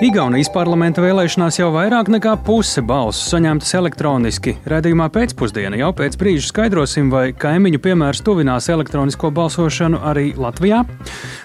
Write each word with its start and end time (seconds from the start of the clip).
Igaunijas 0.00 0.48
parlamenta 0.48 1.02
vēlēšanās 1.04 1.58
jau 1.58 1.66
vairāk 1.74 2.08
nekā 2.08 2.30
puse 2.40 2.80
balsu 2.80 3.20
saņemtas 3.34 3.74
elektroniski. 3.76 4.54
Radījumā 4.72 5.10
pēcpusdienā 5.12 5.76
jau 5.76 5.90
pēc 5.98 6.14
brīža 6.16 6.46
skaidrosim, 6.48 7.10
vai 7.12 7.34
kaimiņu 7.36 7.82
piemērs 7.84 8.22
tuvinās 8.24 8.70
elektronisko 8.72 9.28
balsošanu 9.36 9.98
arī 10.08 10.30
Latvijā. 10.40 10.78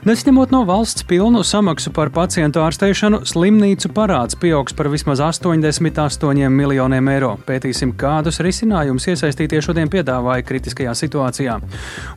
Nesņemot 0.08 0.54
no 0.56 0.62
valsts 0.70 1.04
pilnu 1.04 1.42
samaksu 1.44 1.92
par 1.92 2.14
pacientu 2.16 2.62
ārsteišanu, 2.64 3.26
slimnīcu 3.28 3.92
parāds 3.98 4.40
pieaugs 4.40 4.78
par 4.78 4.88
vismaz 4.94 5.20
88 5.20 6.48
miljoniem 6.56 7.12
eiro. 7.12 7.34
Pētīsim, 7.50 7.92
kādus 8.00 8.40
risinājumus 8.40 9.10
iesaistītie 9.12 9.60
šodien 9.68 9.92
piedāvāja 9.92 10.48
kritiskajā 10.48 10.96
situācijā. 10.96 11.58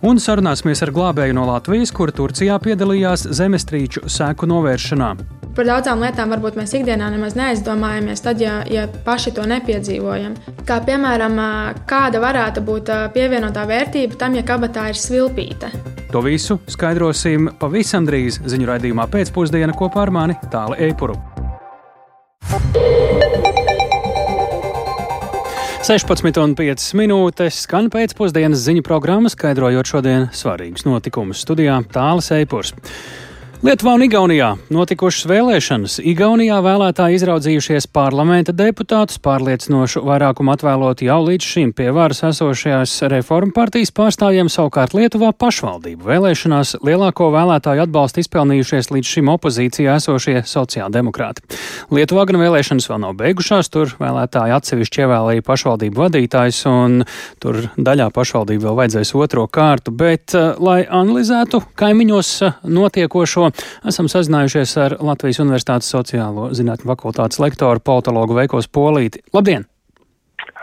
Un 0.07 0.23
sarunāsimies 0.23 0.87
ar 0.87 0.95
glābēju 0.95 1.35
no 1.41 1.51
Latvijas, 1.51 1.91
kur 1.91 2.15
Turcijā 2.15 2.61
piedalījās 2.63 3.27
zemestrīču 3.41 4.07
sēku 4.07 4.47
novēršanā. 4.47 5.11
Par 5.59 5.67
daudzām 5.67 5.99
lietām 5.99 6.28
varbūt 6.33 6.59
mēs 6.59 6.75
ikdienā 6.79 7.11
nemaz 7.15 7.37
neaizdomājamies, 7.39 8.23
tad, 8.25 8.43
ja, 8.43 8.61
ja 8.69 8.87
paši 9.05 9.35
to 9.37 9.47
nepiedzīvojam. 9.49 10.37
Kā 10.69 10.81
piemēram, 10.87 11.39
kāda 11.89 12.23
varētu 12.23 12.65
būt 12.67 12.93
pievienotā 13.15 13.67
vērtība 13.69 14.21
tam, 14.21 14.37
ja 14.39 14.45
kabatā 14.47 14.89
ir 14.93 15.01
svilpīte. 15.01 15.73
To 16.13 16.23
visu 16.25 16.57
skaidrosim 16.73 17.51
pavisam 17.61 18.07
drīz 18.09 18.41
ziņu 18.49 18.71
raidījumā 18.71 19.09
pēcpusdienā 19.13 19.77
kopā 19.77 20.07
ar 20.07 20.15
mani 20.15 20.39
Tāli 20.53 20.81
Eipuru. 20.89 21.19
16,5 25.89 26.91
minūtes 27.01 27.63
skan 27.65 27.87
pēcpusdienas 27.89 28.61
ziņu 28.61 28.83
programma, 28.85 29.31
skaidrojot 29.33 29.89
šodienas 29.89 30.43
svarīgus 30.43 30.85
notikumus 30.85 31.41
studijā 31.41 31.79
Tāles 31.95 32.29
Eipurs. 32.37 32.75
Lietuvā 33.59 33.97
un 33.97 34.05
Igaunijā 34.07 34.49
notikušas 34.71 35.25
vēlēšanas. 35.27 35.97
Igaunijā 36.07 36.61
vēlētāji 36.63 37.17
izraudzījušies 37.19 37.89
parlamenta 37.91 38.53
deputātus, 38.55 39.19
pārliecinošu 39.19 40.05
vairākumu 40.07 40.53
atvēlot 40.53 41.01
jau 41.03 41.17
līdz 41.25 41.49
šim 41.53 41.73
pie 41.75 41.89
varas 41.91 42.23
esošajās 42.29 42.93
reformu 43.11 43.51
partijas 43.57 43.91
pārstāvjiem, 43.97 44.47
savukārt 44.47 44.95
Lietuvā 44.95 45.33
pašvaldību 45.35 46.07
vēlēšanās 46.07 46.77
lielāko 46.87 47.33
vēlētāju 47.35 47.83
atbalstu 47.89 48.23
izpelnījušies 48.23 48.93
līdz 48.95 49.11
šim 49.17 49.33
opozīcijā 49.35 49.99
esošie 49.99 50.37
sociāldemokrāti. 50.47 51.43
Lietuvā 51.91 52.29
gan 52.31 52.39
vēlēšanas 52.45 52.87
vēl 52.93 53.03
nav 53.09 53.19
beigušās, 53.19 53.73
tur 53.75 53.97
vēlētāji 53.99 54.55
atsevišķi 54.55 55.03
ievēlēja 55.03 55.47
pašvaldību 55.51 56.05
vadītājs, 56.05 56.63
un 56.71 57.03
tur 57.43 57.61
daļā 57.75 58.07
pašvaldību 58.15 58.69
vēl 58.71 58.81
vajadzēs 58.85 59.15
otro 59.19 59.49
kārtu, 59.51 59.91
bet, 59.91 60.31
eh, 60.39 60.55
lai 60.63 60.79
analizētu 60.87 61.65
kaimiņos 61.75 62.33
eh, 62.47 62.57
notiekošo, 63.49 63.89
esam 63.89 64.09
sazinājušies 64.09 64.77
ar 64.79 64.97
Latvijas 65.01 65.41
Universitātes 65.41 65.91
sociālo 65.91 66.51
zinātņu 66.53 66.89
fakultātes 66.89 67.41
lektoru 67.41 67.81
politologu 67.81 68.35
Veikos 68.35 68.69
Polīti. 68.69 69.23
Labdien! 69.33 69.67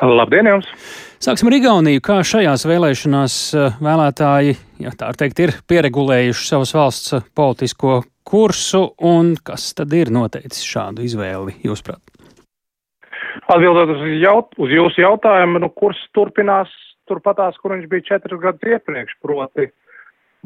Labdien 0.01 0.45
jums! 0.45 0.67
Sāksim 1.19 1.47
ar 1.47 1.55
Igauniju. 1.55 2.01
Kā 2.03 2.19
šajās 2.23 2.65
vēlēšanās 2.67 3.35
eh, 3.55 3.77
vēlētāji, 3.81 4.57
ja 4.83 4.91
tā 4.91 5.11
teikt, 5.17 5.39
ir 5.39 5.53
pieregulējuši 5.67 6.47
savas 6.49 6.73
valsts 6.75 7.15
politisko 7.35 8.03
kursu 8.25 8.95
un 8.99 9.35
kas 9.43 9.73
tad 9.77 9.93
ir 9.93 10.11
noteicis 10.11 10.65
šādu 10.65 11.05
izvēli, 11.05 11.55
jūsuprāt? 11.63 12.01
Atbildot 13.45 13.91
uz, 13.93 14.03
jaut, 14.19 14.53
uz 14.57 14.71
jūsu 14.73 15.03
jautājumu, 15.03 15.61
nu, 15.61 15.69
kurs 15.69 15.99
turpinās 16.15 16.71
turpatās, 17.07 17.57
kur 17.61 17.75
viņš 17.75 17.89
bija 17.89 18.07
četrus 18.07 18.41
gadus 18.41 18.65
iepriekš, 18.75 19.17
proti 19.21 19.69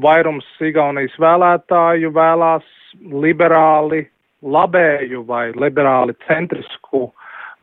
vairums 0.03 0.47
Igaunijas 0.63 1.15
vēlētāju 1.21 2.11
vēlās 2.15 2.67
liberāli 3.23 4.05
labēju 4.43 5.23
vai 5.27 5.49
liberāli 5.55 6.15
centrisku 6.27 7.09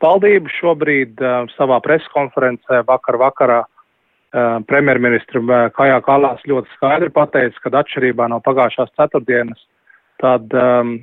valdību. 0.03 0.51
Šobrīd 0.59 1.23
uh, 1.23 1.47
savā 1.57 1.79
preskonferencē 1.85 2.83
vakar 2.87 3.17
vakarā 3.21 3.61
uh, 3.63 4.59
premjerministra 4.69 5.41
uh, 5.41 5.55
Kajā 5.77 6.01
Kalās 6.05 6.45
ļoti 6.49 6.73
skaidri 6.75 7.09
pateica, 7.13 7.63
ka 7.63 7.73
atšķirībā 7.81 8.29
no 8.31 8.39
pagājušās 8.45 8.93
ceturtdienas, 8.99 9.59
tad 10.21 10.53
um, 10.57 10.95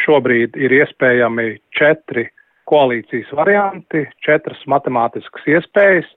šobrīd 0.00 0.54
ir 0.56 0.72
iespējami 0.78 1.58
četri 1.76 2.24
koalīcijas 2.70 3.28
varianti, 3.36 4.06
četras 4.24 4.62
matemātiskas 4.70 5.44
iespējas 5.58 6.08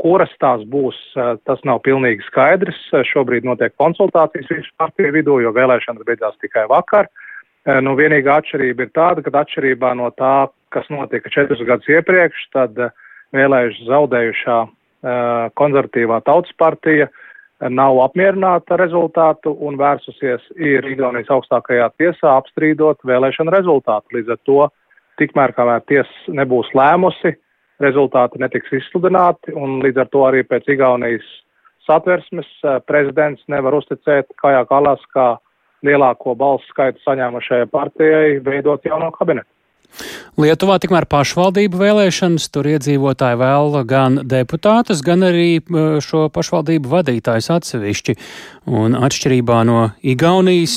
Kuras 0.00 0.30
tās 0.40 0.62
būs, 0.72 0.96
tas 1.44 1.60
nav 1.68 1.82
pilnīgi 1.84 2.24
skaidrs. 2.24 2.78
Šobrīd 3.10 3.44
notiek 3.44 3.74
konsultācijas 3.76 4.48
visu 4.48 4.72
partiju 4.80 5.12
vidū, 5.18 5.36
jo 5.44 5.52
vēlēšanas 5.52 6.06
beidzās 6.08 6.38
tikai 6.40 6.64
vakar. 6.70 7.10
Nu, 7.84 7.92
vienīgā 7.98 8.38
atšķirība 8.40 8.86
ir 8.86 8.92
tāda, 8.96 9.20
ka 9.20 9.34
atšķirībā 9.42 9.92
no 10.00 10.08
tā, 10.16 10.48
kas 10.72 10.88
notika 10.88 11.28
četrus 11.28 11.60
gadus 11.68 11.90
iepriekš, 11.92 12.46
tad 12.56 12.78
vēlējuši 13.36 13.84
zaudējušā 13.90 14.56
konservatīvā 15.60 16.22
tautas 16.24 16.56
partija 16.56 17.10
nav 17.68 18.00
apmierināta 18.06 18.74
ar 18.74 18.80
rezultātu 18.80 19.52
un 19.60 19.76
vērsusies 19.80 20.46
ir 20.56 20.88
Igaunijas 20.88 21.28
augstākajā 21.36 21.90
tiesā 22.00 22.32
apstrīdot 22.38 23.04
vēlēšanu 23.04 23.52
rezultātu. 23.52 24.16
Līdz 24.16 24.32
ar 24.32 24.40
to, 24.48 24.60
tikmēr 25.20 25.52
kamēr 25.52 25.84
tiesa 25.84 26.36
nebūs 26.40 26.72
lēmusi, 26.72 27.36
rezultāti 27.80 28.40
netiks 28.40 28.72
izsludināti, 28.80 29.54
un 29.56 29.80
līdz 29.84 30.04
ar 30.04 30.10
to 30.12 30.24
arī 30.28 30.42
pēc 30.46 30.68
Igaunijas 30.74 31.26
satversmes 31.88 32.50
eh, 32.64 32.80
prezidents 32.86 33.42
nevar 33.48 33.76
uzticēt 33.80 34.34
Kajā 34.42 34.66
Kalas 34.70 35.02
kā 35.14 35.30
lielāko 35.86 36.34
balsu 36.36 36.68
skaitu 36.70 37.00
saņēmušajai 37.06 37.70
partijai 37.72 38.38
veidot 38.44 38.84
jauno 38.84 39.10
kabinetu. 39.16 39.48
Lietuvā 40.40 40.78
tikmēr 40.80 41.04
pašvaldību 41.10 41.80
vēlēšanas, 41.80 42.46
tur 42.54 42.68
iedzīvotāji 42.70 43.38
vēl 43.40 43.74
gan 43.90 44.20
deputātus, 44.30 45.02
gan 45.04 45.26
arī 45.26 45.60
šo 46.04 46.28
pašvaldību 46.32 46.92
vadītājus 46.94 47.50
atsevišķi. 47.56 48.16
Un 48.70 48.96
atšķirībā 48.96 49.60
no 49.68 49.80
Igaunijas 50.00 50.76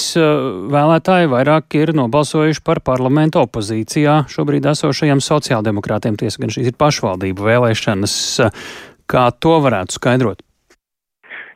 vēlētāji 0.73 1.31
vairāk 1.31 1.77
ir 1.79 1.93
nobalsojuši 1.95 2.63
par 2.65 2.83
parlamentu 2.83 3.43
opozīcijā 3.45 4.23
šobrīd 4.33 4.67
esošajiem 4.73 5.23
sociāldemokrātiem. 5.23 6.17
Tiesa 6.19 6.43
gan 6.43 6.51
šīs 6.55 6.73
ir 6.73 6.79
pašvaldību 6.79 7.47
vēlēšanas. 7.47 8.17
Kā 9.07 9.27
to 9.39 9.59
varētu 9.63 9.95
skaidrot? 9.99 10.43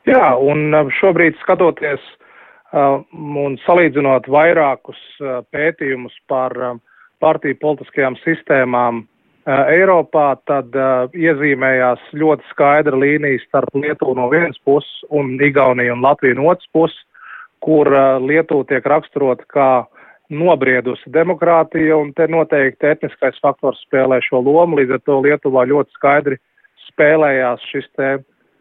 Jā, 0.08 0.36
un 0.40 0.72
šobrīd 1.02 1.36
skatoties 1.42 2.04
un 2.78 3.56
salīdzinot 3.64 4.28
vairākus 4.32 5.00
pētījumus 5.52 6.16
par 6.28 6.56
partiju 7.24 7.58
politiskajām 7.62 8.18
sistēmām 8.24 9.04
uh, 9.04 9.60
Eiropā, 9.74 10.30
tad 10.50 10.76
uh, 10.78 11.12
iezīmējās 11.18 12.04
ļoti 12.14 12.48
skaidra 12.52 12.98
līnija 12.98 13.44
starp 13.48 13.76
Lietuvu 13.76 14.18
no 14.20 14.30
vienas 14.34 14.58
puses 14.66 15.04
un 15.10 15.36
Igauniju 15.42 15.98
un 15.98 16.06
Latviju 16.06 16.40
no 16.40 16.50
otras 16.54 16.70
puses, 16.74 16.98
kur 17.66 17.90
uh, 17.92 18.18
Lietuva 18.24 18.68
tiek 18.70 18.86
raksturota 18.86 19.48
kā 19.54 19.70
nobriedusi 20.30 21.12
demokrātija, 21.16 21.96
un 21.96 22.12
te 22.14 22.28
noteikti 22.28 22.90
etniskais 22.90 23.38
faktors 23.44 23.80
spēlē 23.88 24.20
šo 24.26 24.42
lomu, 24.44 24.82
līdz 24.82 24.98
ar 24.98 25.06
to 25.08 25.22
Lietuvā 25.24 25.64
ļoti 25.70 25.96
skaidri 25.96 26.40
spēlējās 26.90 27.64
šis 27.72 27.88
te 27.96 28.18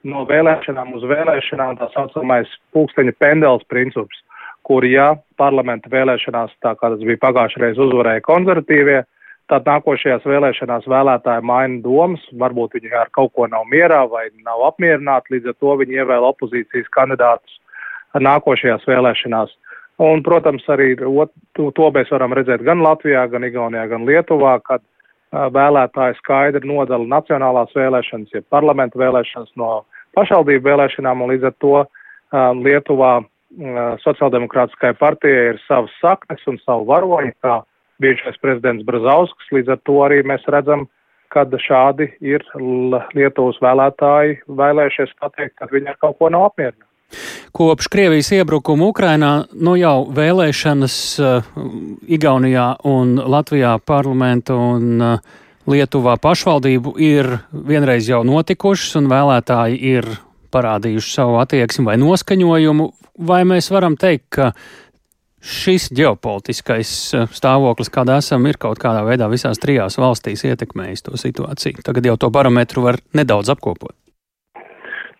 no 0.06 0.23
vēlēšanām 0.28 0.94
uz 0.94 1.05
vēlēšanām 1.11 1.78
tā 1.81 1.88
saucamais 1.94 2.50
pulksteņa 2.75 3.17
pendels 3.19 3.67
princips 3.73 4.23
kur, 4.66 4.84
ja 4.88 5.12
parlamenta 5.38 5.91
vēlēšanās, 5.93 6.56
tā 6.65 6.75
kā 6.78 6.91
tas 6.93 7.04
bija 7.06 7.22
pagājušajā 7.22 7.62
reizē, 7.62 7.84
uzvarēja 7.84 8.25
konservatīvie, 8.27 9.03
tad 9.50 9.69
nākošajās 9.69 10.27
vēlēšanās 10.27 10.88
vēlētāji 10.91 11.44
maina 11.47 11.78
domas, 11.84 12.25
varbūt 12.41 12.75
viņi 12.78 12.97
ar 12.99 13.12
kaut 13.15 13.32
ko 13.37 13.47
nav 13.50 13.69
mierā 13.71 14.03
vai 14.10 14.26
nav 14.43 14.65
apmierināti, 14.72 15.37
līdz 15.37 15.53
ar 15.53 15.59
to 15.62 15.76
viņi 15.82 16.00
ievēl 16.00 16.26
opozīcijas 16.32 16.91
kandidātus 16.97 17.60
nākošajās 18.26 18.88
vēlēšanās. 18.88 19.55
Un, 20.03 20.21
protams, 20.26 20.66
arī 20.69 20.91
to, 20.99 21.87
mēs 21.94 22.10
varam 22.12 22.34
redzēt 22.37 22.64
gan 22.67 22.82
Latvijā, 22.85 23.23
gan 23.32 23.46
Igaunijā, 23.49 23.87
gan 23.93 24.05
Lietuvā, 24.08 24.58
kad 24.67 24.82
vēlētāji 25.32 26.19
skaidri 26.19 26.69
nodala 26.69 27.06
nacionālās 27.17 27.73
vēlēšanas, 27.76 28.35
ja 28.35 28.44
parlamenta 28.50 28.99
vēlēšanas 29.00 29.55
no 29.56 29.87
pašvaldību 30.17 30.69
vēlēšanām, 30.69 31.23
un 31.23 31.32
līdz 31.32 31.49
ar 31.49 31.56
to 31.62 31.75
Lietuvā 32.67 33.14
sociāldemokrātiskai 34.02 34.93
partijai 34.98 35.52
ir 35.54 35.62
savas 35.66 35.94
saknes 36.02 36.43
un 36.50 36.58
savu 36.64 36.87
varoņu, 36.90 37.32
kā 37.43 37.60
bijušais 38.02 38.40
prezidents 38.43 38.84
Brazauskas, 38.84 39.52
līdz 39.52 39.76
ar 39.76 39.81
to 39.87 40.00
arī 40.04 40.22
mēs 40.26 40.44
redzam, 40.52 40.87
kad 41.32 41.52
šādi 41.60 42.10
ir 42.20 42.44
Lietuvas 43.16 43.58
vēlētāji 43.62 44.43
vēlējušies 44.46 45.16
pateikt, 45.20 45.56
ka 45.58 45.70
viņi 45.72 45.93
ar 45.93 45.98
kaut 46.00 46.19
ko 46.20 46.31
nav 46.31 46.50
apmierināti. 46.50 46.84
Kopš 47.56 47.87
Krievijas 47.88 48.32
iebrukuma 48.34 48.88
Ukrainā 48.90 49.31
nu 49.54 49.76
jau 49.78 50.08
vēlēšanas 50.12 50.96
uh, 51.22 51.50
Igaunijā 52.02 52.66
un 52.84 53.14
Latvijā 53.16 53.76
parlamentu 53.87 54.58
un 54.58 55.00
uh, 55.00 55.34
Lietuvā 55.66 56.16
pašvaldību 56.22 56.93
ir 57.02 57.31
vienreiz 57.50 58.10
jau 58.10 58.20
notikušas 58.26 58.98
un 59.00 59.08
vēlētāji 59.10 59.81
ir 59.96 60.10
parādījuši 60.56 61.14
savu 61.20 61.38
attieksmi 61.43 61.87
vai 61.87 62.00
noskaņojumu, 62.00 62.91
vai 63.29 63.44
mēs 63.49 63.70
varam 63.73 63.97
teikt, 64.00 64.26
ka 64.38 64.50
šis 65.47 65.91
ģeopolitiskais 65.94 66.91
uh, 67.14 67.29
stāvoklis, 67.31 67.93
kādā 67.93 68.19
esam, 68.23 68.47
ir 68.49 68.58
kaut 68.61 68.81
kādā 68.82 69.05
veidā 69.06 69.29
visās 69.31 69.61
trijās 69.62 69.99
valstīs 70.00 70.44
ietekmējis 70.49 71.06
to 71.06 71.20
situāciju? 71.20 71.85
Tagad 71.87 72.11
jau 72.11 72.17
to 72.20 72.32
barometru 72.35 72.87
var 72.88 73.00
nedaudz 73.17 73.53
apkopot. 73.55 73.94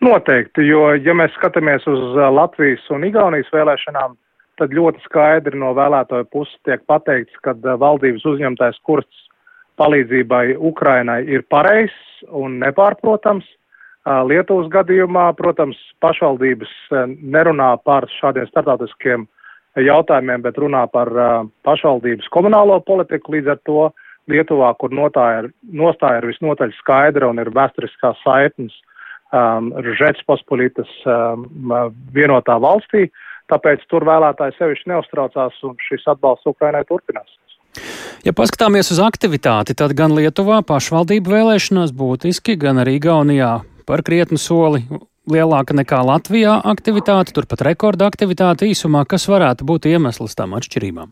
Noteikti, 0.03 0.61
jo, 0.67 0.91
ja 1.01 1.15
mēs 1.17 1.33
skatāmies 1.39 1.85
uz 1.89 2.01
uh, 2.17 2.27
Latvijas 2.33 2.83
un 2.93 3.07
Igaunijas 3.07 3.49
vēlēšanām, 3.53 4.17
tad 4.57 4.73
ļoti 4.73 5.01
skaidri 5.05 5.57
no 5.57 5.71
vēlētoju 5.77 6.27
puses 6.33 6.57
tiek 6.67 6.83
pateikts, 6.89 7.33
ka 7.45 7.55
uh, 7.55 7.77
valdības 7.81 8.25
uzņemtais 8.33 8.77
kurs 8.85 9.23
palīdzībai 9.77 10.57
Ukrainai 10.57 11.21
ir 11.29 11.45
pareizs 11.49 12.25
un 12.33 12.59
nepārprotams. 12.61 13.45
Lietuvas 14.07 14.69
gadījumā, 14.71 15.31
protams, 15.35 15.77
pašvaldības 16.03 16.71
nerunā 17.19 17.73
par 17.83 18.07
šādiem 18.19 18.47
startautiskiem 18.47 19.25
jautājumiem, 19.83 20.41
bet 20.45 20.57
runā 20.61 20.85
par 20.91 21.11
pašvaldības 21.67 22.29
komunālo 22.33 22.79
politiku. 22.87 23.35
Līdz 23.35 23.51
ar 23.53 23.59
to 23.67 23.89
Lietuvā, 24.31 24.73
kur 24.79 24.91
ir, 24.91 25.49
nostāja 25.71 26.21
ir 26.21 26.29
visnotaļ 26.31 26.73
skaidra 26.79 27.29
un 27.31 27.39
ir 27.39 27.51
vēsturiskās 27.55 28.19
saitnes 28.23 28.73
um, 29.31 29.71
Žetspospolitas 29.99 30.89
um, 31.05 31.45
vienotā 32.15 32.57
valstī, 32.59 33.07
tāpēc 33.51 33.85
tur 33.91 34.03
vēlētāji 34.07 34.57
sevišķi 34.57 34.91
neuztraucās 34.91 35.63
un 35.63 35.77
šis 35.83 36.07
atbalsts 36.11 36.47
Ukrainai 36.47 36.83
turpināsies. 36.87 37.43
Ja 38.25 38.33
paskatāmies 38.35 38.91
uz 38.91 38.99
aktivitāti, 39.03 39.75
tad 39.77 39.93
gan 39.95 40.15
Lietuvā 40.17 40.59
pašvaldību 40.67 41.31
vēlēšanās 41.31 41.93
būtiski, 41.95 42.57
gan 42.59 42.81
arī 42.83 42.97
Gaunijā 43.03 43.59
par 43.87 44.03
krietnu 44.05 44.39
soli. 44.41 44.83
Lielāka 45.27 45.75
nekā 45.75 45.99
Latvijā 46.07 46.53
aktivitāte, 46.71 47.33
turpat 47.35 47.65
rekorda 47.67 48.07
aktivitāte 48.07 48.67
īsumā, 48.69 49.01
kas 49.09 49.27
varētu 49.27 49.65
būt 49.67 49.89
iemesls 49.91 50.37
tam 50.39 50.55
atšķirībām? 50.55 51.09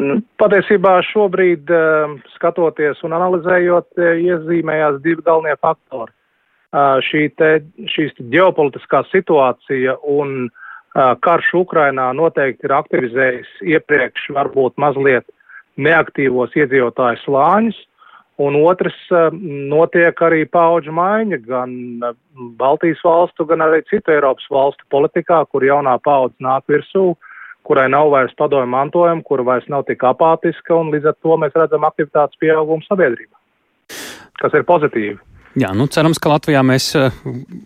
Nu, 0.00 0.20
patiesībā 0.40 0.98
šobrīd, 1.08 1.70
skatoties 2.36 3.00
un 3.04 3.16
analizējot, 3.16 4.00
iezīmējās 4.00 5.00
divi 5.04 5.24
galvenie 5.26 5.56
faktori. 5.60 6.12
Šī 7.08 7.24
te, 7.40 7.50
šīs 7.90 8.14
ģeopolitiskā 8.32 9.02
situācija 9.10 9.96
un 10.06 10.50
karš 10.94 11.50
Ukrainā 11.64 12.10
noteikti 12.16 12.68
ir 12.68 12.76
aktivizējis 12.76 13.50
iepriekš 13.74 14.30
varbūt 14.36 14.78
mazliet 14.78 15.26
neaktīvos 15.80 16.54
iedzīvotāju 16.60 17.22
slāņus, 17.24 17.78
un 18.40 18.56
otrs 18.62 18.96
notiek 19.70 20.22
arī 20.24 20.44
paudžu 20.48 20.94
maiņa 20.96 21.38
gan 21.44 21.72
Baltijas 22.60 23.02
valstu, 23.04 23.46
gan 23.48 23.64
arī 23.64 23.82
citu 23.90 24.14
Eiropas 24.14 24.46
valstu 24.52 24.86
politikā, 24.92 25.42
kur 25.52 25.66
jaunā 25.66 25.98
paudze 26.04 26.36
nāk 26.44 26.64
virsū, 26.70 27.14
kurai 27.68 27.88
nav 27.92 28.10
vairs 28.14 28.36
padomju 28.38 28.70
mantojuma, 28.72 29.24
kura 29.26 29.46
vairs 29.52 29.68
nav 29.68 29.84
tik 29.88 30.04
apātiska, 30.08 30.74
un 30.76 30.92
līdz 30.94 31.12
ar 31.12 31.18
to 31.20 31.36
mēs 31.42 31.56
redzam 31.58 31.84
aktivitātes 31.88 32.40
pieaugumu 32.40 32.86
sabiedrībā, 32.88 33.36
kas 34.40 34.56
ir 34.56 34.66
pozitīvi. 34.68 35.18
Jā, 35.58 35.72
nu 35.74 35.88
cerams, 35.90 36.20
ka 36.22 36.30
Latvijā 36.30 36.60
mēs 36.62 36.84
eh, 36.94 37.14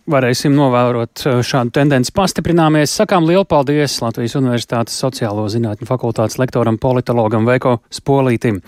varēsim 0.08 0.54
novērot 0.56 1.20
eh, 1.28 1.40
šādu 1.44 1.74
tendenci 1.76 2.14
pastiprināmies. 2.16 2.94
Sakām 2.96 3.26
lielu 3.28 3.44
paldies 3.44 3.98
Latvijas 4.00 4.38
Universitātes 4.38 4.96
sociālo 5.02 5.44
zinātņu 5.52 5.84
fakultātes 5.90 6.38
lektoram 6.40 6.78
politologam 6.80 7.44
Veiko 7.44 7.76
Spolītim. 7.92 8.62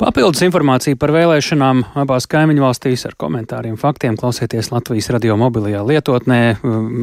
Papildus 0.00 0.40
informāciju 0.46 0.96
par 0.96 1.12
vēlēšanām 1.12 1.84
abās 2.00 2.24
kaimiņu 2.32 2.64
valstīs 2.64 3.04
ar 3.10 3.16
komentāriem, 3.20 3.76
faktiem 3.76 4.16
klausieties 4.16 4.72
Latvijas 4.72 5.10
radio 5.12 5.36
mobilajā 5.36 5.84
lietotnē, 5.90 6.40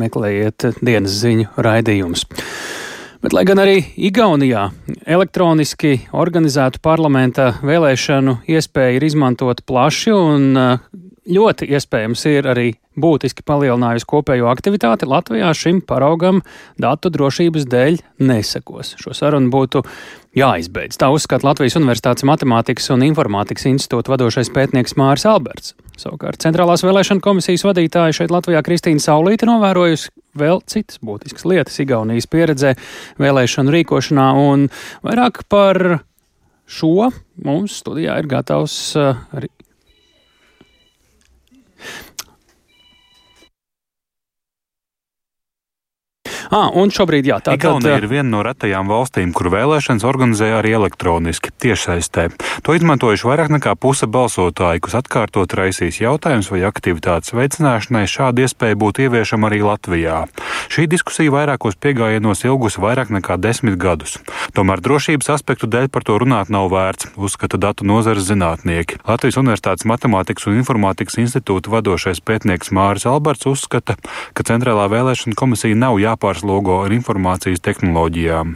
meklējiet 0.01 0.71
dienas 0.81 1.19
ziņu 1.21 1.51
raidījumus. 1.61 2.25
Bet, 3.19 3.35
lai 3.35 3.43
gan 3.45 3.59
arī 3.61 3.81
Igaunijā 4.09 4.69
elektroniski 5.05 6.07
organizētu 6.17 6.81
parlamenta 6.81 7.51
vēlēšanu 7.61 8.39
iespēju 8.49 8.97
ir 8.97 9.05
izmantot 9.09 9.61
plaši 9.67 10.13
un 10.15 10.49
uh, 10.55 11.05
ļoti 11.29 11.67
iespējams 11.69 12.25
ir 12.29 12.47
arī 12.49 12.67
būtiski 12.99 13.45
palielinājusi 13.47 14.07
kopējo 14.09 14.49
aktivitāti, 14.51 15.07
Latvijā 15.09 15.51
šim 15.55 15.81
paraugam 15.85 16.41
datu 16.81 17.11
drošības 17.13 17.67
dēļ 17.69 17.99
nesekos. 18.25 18.95
Šo 18.99 19.13
sarunu 19.15 19.51
būtu 19.53 19.83
jāizbeidz. 20.37 20.97
Tā 20.99 21.09
uzskata 21.13 21.47
Latvijas 21.47 21.77
Universitātes 21.79 22.25
Matemātikas 22.27 22.89
un 22.93 23.05
Informātikas 23.07 23.69
institūta 23.69 24.13
vadošais 24.13 24.51
pētnieks 24.55 24.97
Māris 24.99 25.27
Alberts. 25.29 25.75
Savukārt 25.99 26.41
Centrālās 26.43 26.83
vēlēšana 26.85 27.23
komisijas 27.23 27.65
vadītāja 27.67 28.15
šeit 28.21 28.33
Latvijā 28.33 28.61
Kristīna 28.65 29.03
Saulīte 29.03 29.47
novērojusi 29.49 30.13
vēl 30.39 30.61
citas 30.69 31.01
būtiskas 31.03 31.47
lietas 31.49 31.79
Igaunijas 31.83 32.29
pieredzē 32.31 32.75
vēlēšanu 33.19 33.73
rīkošanā 33.75 34.29
un 34.39 34.69
vairāk 35.05 35.43
par 35.51 35.99
šo 36.69 37.09
mums 37.43 37.79
studijā 37.81 38.19
ir 38.21 38.29
gatavs 38.31 38.77
arī 38.99 39.49
Ah, 46.49 46.71
un 46.73 46.89
šobrīd, 46.89 47.27
jā, 47.29 47.35
tā 47.45 47.53
Igaunija 47.53 47.99
ir 47.99 48.07
viena 48.09 48.25
no 48.31 48.39
retajām 48.41 48.87
valstīm, 48.89 49.29
kur 49.37 49.51
vēlēšanas 49.53 50.01
organizē 50.09 50.47
arī 50.57 50.71
elektroniski, 50.79 51.51
tiešsaistē. 51.61 52.23
To 52.65 52.73
izmantojuši 52.73 53.27
vairāk 53.29 53.51
nekā 53.53 53.75
puse 53.77 54.09
balsotāju, 54.09 54.81
kas 54.81 54.95
atkārtot 54.97 55.53
raisīs 55.53 55.99
jautājums 56.01 56.49
vai 56.49 56.63
aktivitātes 56.65 57.35
veicināšanai 57.37 58.01
šāda 58.09 58.47
iespēja 58.47 58.79
būtu 58.81 59.05
ieviešama 59.05 59.45
arī 59.51 59.59
Latvijā. 59.61 60.23
Šī 60.73 60.87
diskusija 60.89 61.35
vairākos 61.35 61.77
piegājienos 61.77 62.41
ilgus 62.49 62.79
vairāk 62.81 63.13
nekā 63.13 63.37
desmit 63.37 63.77
gadus. 63.77 64.17
Tomēr 64.57 64.81
drošības 64.81 65.29
aspektu 65.35 65.69
dēļ 65.69 65.91
par 65.93 66.07
to 66.07 66.17
runāt 66.17 66.49
nav 66.49 66.71
vērts, 66.73 67.11
uzskata 67.13 67.61
datu 67.61 67.85
nozares 67.85 68.25
zinātnieki. 68.25 69.03
Latvijas 69.05 69.37
Universitātes 69.37 69.85
Matemātikas 69.85 70.49
un 70.49 70.57
Informātikas 70.63 71.21
institūta 71.21 71.69
vadošais 71.77 72.25
pētnieks 72.25 72.73
Māris 72.73 73.05
Alberts 73.05 73.45
uzskata, 73.45 73.99
ka 74.33 74.49
Centrālā 74.49 74.89
vēlēšana 74.89 75.37
komisija 75.37 75.77
nav 75.77 76.01
jāpārstāv 76.01 76.38
jāpārslogo 76.39 76.85
ar 76.85 76.91
informācijas 76.91 77.59
tehnoloģijām? 77.61 78.55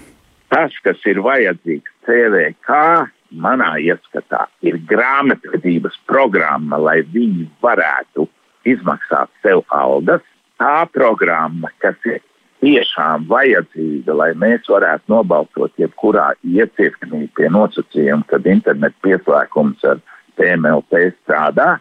Tas, 0.50 0.72
kas 0.84 0.98
ir 1.06 1.20
vajadzīgs 1.20 1.92
CVK, 2.06 3.10
manā 3.32 3.78
ieskatā, 3.82 4.48
ir 4.62 4.78
grāmatvedības 4.88 5.98
programma, 6.06 6.78
lai 6.78 7.02
viņi 7.02 7.50
varētu 7.62 8.28
izmaksāt 8.66 9.30
sev 9.42 9.64
algas. 9.70 10.22
Tā 10.58 10.88
programma, 10.94 11.70
kas 11.80 11.96
ir 12.06 12.22
tiešām 12.62 13.26
vajadzīga, 13.28 14.14
lai 14.14 14.34
mēs 14.34 14.70
varētu 14.70 15.04
nobalsot 15.10 15.74
jebkurā 15.78 16.34
iecirknī 16.44 17.28
pie 17.36 17.50
nosacījuma, 17.50 18.24
kad 18.28 18.46
internetu 18.46 18.96
pieslēgums 19.04 19.84
ar 19.84 20.00
TMLP 20.38 21.12
strādā, 21.24 21.80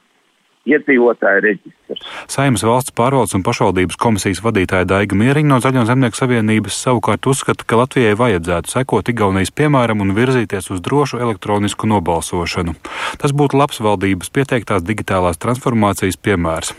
iedzīvotāju 0.69 1.43
reģistrs. 1.45 2.05
Saimnes 2.31 2.63
valsts 2.67 2.95
pārvaldes 2.97 3.35
un 3.37 3.45
pašvaldības 3.47 3.99
komisijas 4.01 4.43
vadītāja 4.45 4.87
Daiga 4.89 5.19
Mieriņa 5.19 5.51
no 5.51 5.59
Zaļo 5.63 5.85
zemnieku 5.89 6.19
savienības 6.19 6.79
savukārt 6.85 7.27
uzskata, 7.31 7.67
ka 7.67 7.81
Latvijai 7.83 8.15
vajadzētu 8.19 8.73
sekot 8.73 9.11
Igaunijas 9.13 9.53
piemēram 9.59 10.05
un 10.05 10.15
virzīties 10.17 10.71
uz 10.75 10.83
drošu 10.85 11.21
elektronisku 11.23 11.91
nobalsošanu. 11.91 12.77
Tas 13.23 13.35
būtu 13.35 13.59
labs 13.59 13.83
valdības 13.83 14.31
pieteiktās 14.35 14.87
digitālās 14.87 15.41
transformācijas 15.43 16.21
piemērs. 16.23 16.75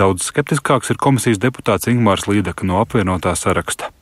Daudz 0.00 0.30
skeptiskāks 0.32 0.92
ir 0.92 1.00
komisijas 1.00 1.42
deputāts 1.42 1.92
Ingmārs 1.92 2.26
Līdeka 2.30 2.66
no 2.66 2.80
apvienotā 2.82 3.36
saraksta. 3.36 3.92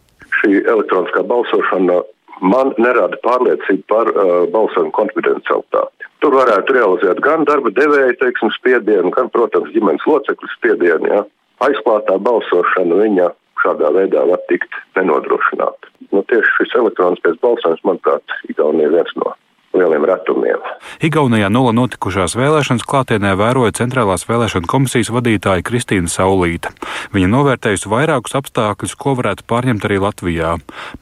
Šī 0.41 0.63
elektroniskā 0.63 1.23
balsošana 1.27 2.03
man 2.41 2.73
nerada 2.79 3.19
pārliecību 3.27 3.85
par 3.91 4.11
uh, 4.11 4.33
balsojumu 4.55 4.95
konfidencialitāti. 4.97 6.09
Tur 6.25 6.39
varētu 6.39 6.77
realizēt 6.77 7.21
gan 7.25 7.45
darba 7.45 7.71
devēja 7.77 8.17
teiksim, 8.23 8.53
spiedienu, 8.57 9.13
gan, 9.15 9.31
protams, 9.35 9.73
ģimenes 9.75 10.07
locekļu 10.09 10.51
spiedienu. 10.57 11.11
Ja. 11.13 11.23
Aizklātā 11.67 12.17
balsošana 12.19 13.03
viņa 13.03 13.31
šādā 13.63 13.93
veidā 13.95 14.25
var 14.29 14.43
tikt 14.51 14.81
nenodrošināta. 14.99 15.93
Nu, 16.11 16.25
tieši 16.31 16.59
šis 16.59 16.77
elektroniskais 16.81 17.41
balsojums, 17.45 17.85
manuprāt, 17.87 18.39
ir 18.49 18.59
viens 18.59 19.17
no 19.21 19.35
lieliem 19.75 20.05
retumiem. 20.09 20.63
Igaunijā 21.05 21.49
nula 21.53 21.73
notikušās 21.77 22.37
vēlēšanas 22.39 22.87
klātienē 22.89 23.35
vēroja 23.39 23.75
Centrālās 23.81 24.27
vēlēšana 24.29 24.71
komisijas 24.71 25.11
vadītāja 25.15 25.65
Kristīna 25.67 26.11
Saulīta. 26.11 26.73
Viņa 27.15 27.31
novērtējusi 27.33 27.91
vairākus 27.91 28.37
apstākļus, 28.39 28.97
ko 28.99 29.17
varētu 29.21 29.47
pārņemt 29.51 29.87
arī 29.89 30.01
Latvijā. 30.05 30.53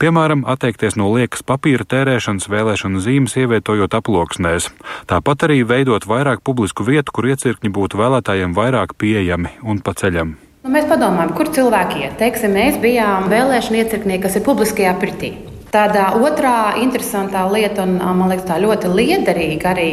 Piemēram, 0.03 0.47
atteikties 0.49 0.97
no 1.01 1.11
liekas 1.15 1.45
papīra 1.47 1.87
tērēšanas 1.89 2.49
vēlēšanu 2.53 3.03
zīmes, 3.05 3.37
ievietojot 3.37 3.99
aploksnēs. 3.99 4.71
Tāpat 5.11 5.49
arī 5.49 5.63
veidot 5.69 6.09
vairāk 6.09 6.43
publisku 6.45 6.87
vietu, 6.89 7.13
kur 7.13 7.29
iecirkņi 7.33 7.73
būtu 7.73 8.01
vēlētājiem 8.01 8.57
vairāk 8.57 8.97
pieejami 8.99 9.59
un 9.63 9.85
pa 9.85 9.95
ceļam. 9.99 10.37
Nu, 10.63 10.71
mēs 10.71 10.85
padomājam, 10.87 11.33
kur 11.35 11.49
cilvēki 11.51 12.05
iet. 12.05 12.13
Teiksim, 12.21 12.53
mēs 12.55 12.77
bijām 12.83 13.27
vēlēšana 13.33 13.83
iecirknī, 13.83 14.21
kas 14.23 14.39
ir 14.39 14.47
publiskajā 14.47 14.93
pirtī. 15.01 15.33
Tāda 15.73 16.11
otrā 16.21 16.75
interesantā 16.83 17.47
lieta, 17.49 17.87
un 17.87 17.95
man 17.97 18.29
liekas, 18.29 18.45
tā 18.45 18.59
ļoti 18.61 18.91
liederīga 18.93 19.71
arī 19.71 19.93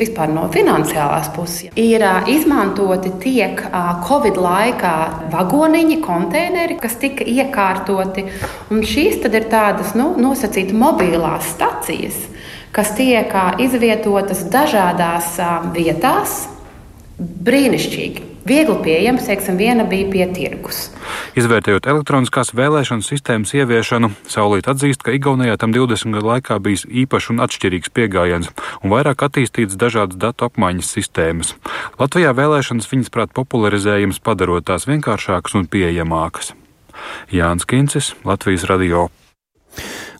vispār 0.00 0.30
no 0.32 0.46
finansiālās 0.48 1.28
puses, 1.34 1.66
ir 1.76 2.04
izmantoti 2.32 3.12
tiek 3.20 3.60
Covid 4.06 4.40
laikā 4.40 4.94
vagoniņi, 5.34 5.98
konteineri, 6.06 6.78
kas 6.80 6.96
tika 7.02 7.26
iekārtoti. 7.28 8.24
Un 8.72 8.80
šīs 8.88 9.20
tad 9.26 9.36
ir 9.36 9.50
tādas 9.52 9.92
nu, 10.00 10.14
nosacītas 10.16 10.72
mobilās 10.80 11.52
stacijas, 11.52 12.16
kas 12.72 12.94
tiek 12.96 13.36
izvietotas 13.60 14.46
dažādās 14.48 15.36
vietās. 15.76 16.40
Brīnišķīgi! 17.18 18.37
Viegli 18.48 18.76
pieejams, 18.84 19.26
teiksim, 19.28 19.58
viena 19.60 19.84
bija 19.88 20.08
pie 20.10 20.26
tirgus. 20.34 20.88
Izvērtējot 21.38 21.88
elektroniskās 21.90 22.54
vēlēšanu 22.56 23.04
sistēmas 23.04 23.54
ieviešanu, 23.54 24.10
Saulīt 24.28 24.68
atzīst, 24.70 25.04
ka 25.04 25.14
Igaunijā 25.16 25.58
tam 25.60 25.74
20 25.76 26.16
gadu 26.16 26.32
laikā 26.32 26.58
bijis 26.64 26.86
īpašs 26.88 27.30
un 27.34 27.44
atšķirīgs 27.46 27.92
pieejams 27.94 28.50
un 28.82 28.94
vairāk 28.94 29.26
attīstīts 29.28 29.78
dažādas 29.78 30.18
datu 30.20 30.48
apmaiņas 30.48 30.92
sistēmas. 30.96 31.54
Latvijā 32.00 32.34
vēlēšanas 32.36 32.90
viņas 32.90 33.12
prāt 33.14 33.34
popularizējums 33.36 34.22
padarot 34.24 34.66
tās 34.68 34.88
vienkāršākas 34.90 35.58
un 35.58 35.68
pieejamākas. 35.70 36.54
Jānis 37.30 37.68
Kincis, 37.68 38.14
Latvijas 38.26 38.66
radio. 38.70 39.08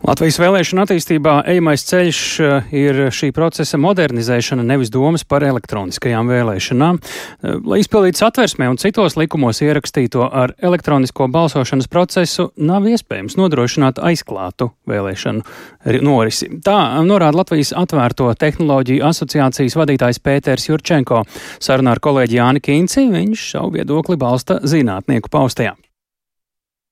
Latvijas 0.06 0.36
vēlēšana 0.38 0.84
attīstībā 0.86 1.32
ejamais 1.50 1.82
ceļš 1.88 2.18
eh, 2.38 2.68
ir 2.78 3.00
šī 3.14 3.32
procesa 3.34 3.80
modernizēšana, 3.82 4.62
nevis 4.62 4.92
domas 4.94 5.24
par 5.26 5.42
elektroniskajām 5.42 6.30
vēlēšanām. 6.30 7.00
Eh, 7.00 7.56
lai 7.66 7.80
izpildītu 7.82 8.22
satversmē 8.22 8.68
un 8.70 8.78
citos 8.78 9.18
likumos 9.18 9.58
ierakstīto 9.64 10.28
ar 10.28 10.54
elektronisko 10.62 11.26
balsošanas 11.34 11.90
procesu, 11.90 12.52
nav 12.54 12.86
iespējams 12.86 13.34
nodrošināt 13.40 13.98
aizklātu 13.98 14.70
vēlēšanu 14.86 15.98
norisi. 16.06 16.50
Tā 16.62 16.78
norāda 17.02 17.42
Latvijas 17.42 17.74
atvērto 17.74 18.30
tehnoloģiju 18.38 19.02
asociācijas 19.10 19.78
vadītājs 19.82 20.22
Pēters 20.22 20.70
Jurčenko. 20.70 21.24
Sarunā 21.58 21.96
ar 21.96 22.04
kolēģi 22.04 22.38
Jāni 22.38 22.62
Kīnci 22.62 23.08
viņš 23.10 23.50
savu 23.56 23.74
viedokli 23.80 24.18
balsta 24.20 24.60
zinātnieku 24.62 25.32
paustajā. 25.34 25.74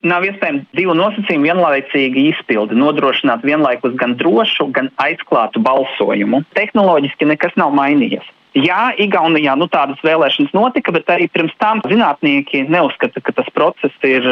Nav 0.07 0.23
iespējams 0.29 0.69
divu 0.77 0.95
nosacījumu 0.95 1.49
vienlaicīgi 1.49 2.29
izpildi, 2.31 2.77
nodrošināt 2.79 3.43
vienlaikus 3.47 3.97
gan 3.99 4.15
drošu, 4.21 4.69
gan 4.77 4.93
aizklātu 5.03 5.63
balsojumu. 5.65 6.45
Tehnoloģiski 6.55 7.27
nekas 7.33 7.57
nav 7.59 7.75
mainījies. 7.75 8.29
Jā, 8.57 8.95
Igaunijā 8.97 9.53
nu, 9.61 9.67
tādas 9.69 9.99
vēlēšanas 10.07 10.55
notika, 10.57 10.95
bet 10.95 11.11
arī 11.13 11.27
pirms 11.29 11.53
tam 11.61 11.83
zinātnieki 11.85 12.63
neuzskata, 12.73 13.21
ka 13.21 13.35
tas 13.37 13.51
process, 13.53 13.97
ir, 14.07 14.25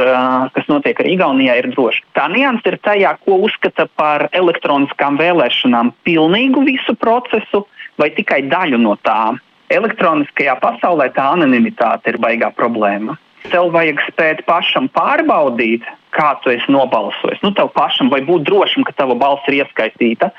kas 0.55 0.71
notiek 0.71 1.03
arī 1.03 1.17
Igaunijā, 1.19 1.59
ir 1.61 1.69
drošs. 1.75 2.07
Tā 2.17 2.31
nianses 2.33 2.71
ir 2.71 2.79
tajā, 2.87 3.17
ko 3.27 3.43
uzskata 3.45 3.85
par 3.99 4.29
elektroniskām 4.33 5.21
vēlēšanām- 5.21 5.93
pilnīgu 6.09 6.65
visu 6.71 6.97
procesu 6.97 7.67
vai 7.99 8.09
tikai 8.17 8.47
daļu 8.49 8.81
no 8.81 8.97
tā. 8.97 9.37
Elektroniskajā 9.69 10.57
pasaulē 10.63 11.11
tā 11.13 11.29
anonimitāte 11.35 12.15
ir 12.15 12.19
baigā 12.23 12.55
problēma. 12.55 13.19
Tev 13.53 13.69
vajag 13.75 14.01
spēt 14.09 14.43
pašam 14.49 14.89
pārbaudīt, 14.95 15.85
kā 16.15 16.31
tu 16.43 16.53
esi 16.53 16.73
nobalsojis. 16.73 17.43
Nu, 17.45 17.53
tev 17.57 17.73
pašam 17.75 18.09
vai 18.13 18.23
būt 18.25 18.47
drošam, 18.49 18.87
ka 18.87 18.95
tava 18.97 19.17
balss 19.19 19.45
ir 19.51 19.61
ieskaitīta. 19.61 20.31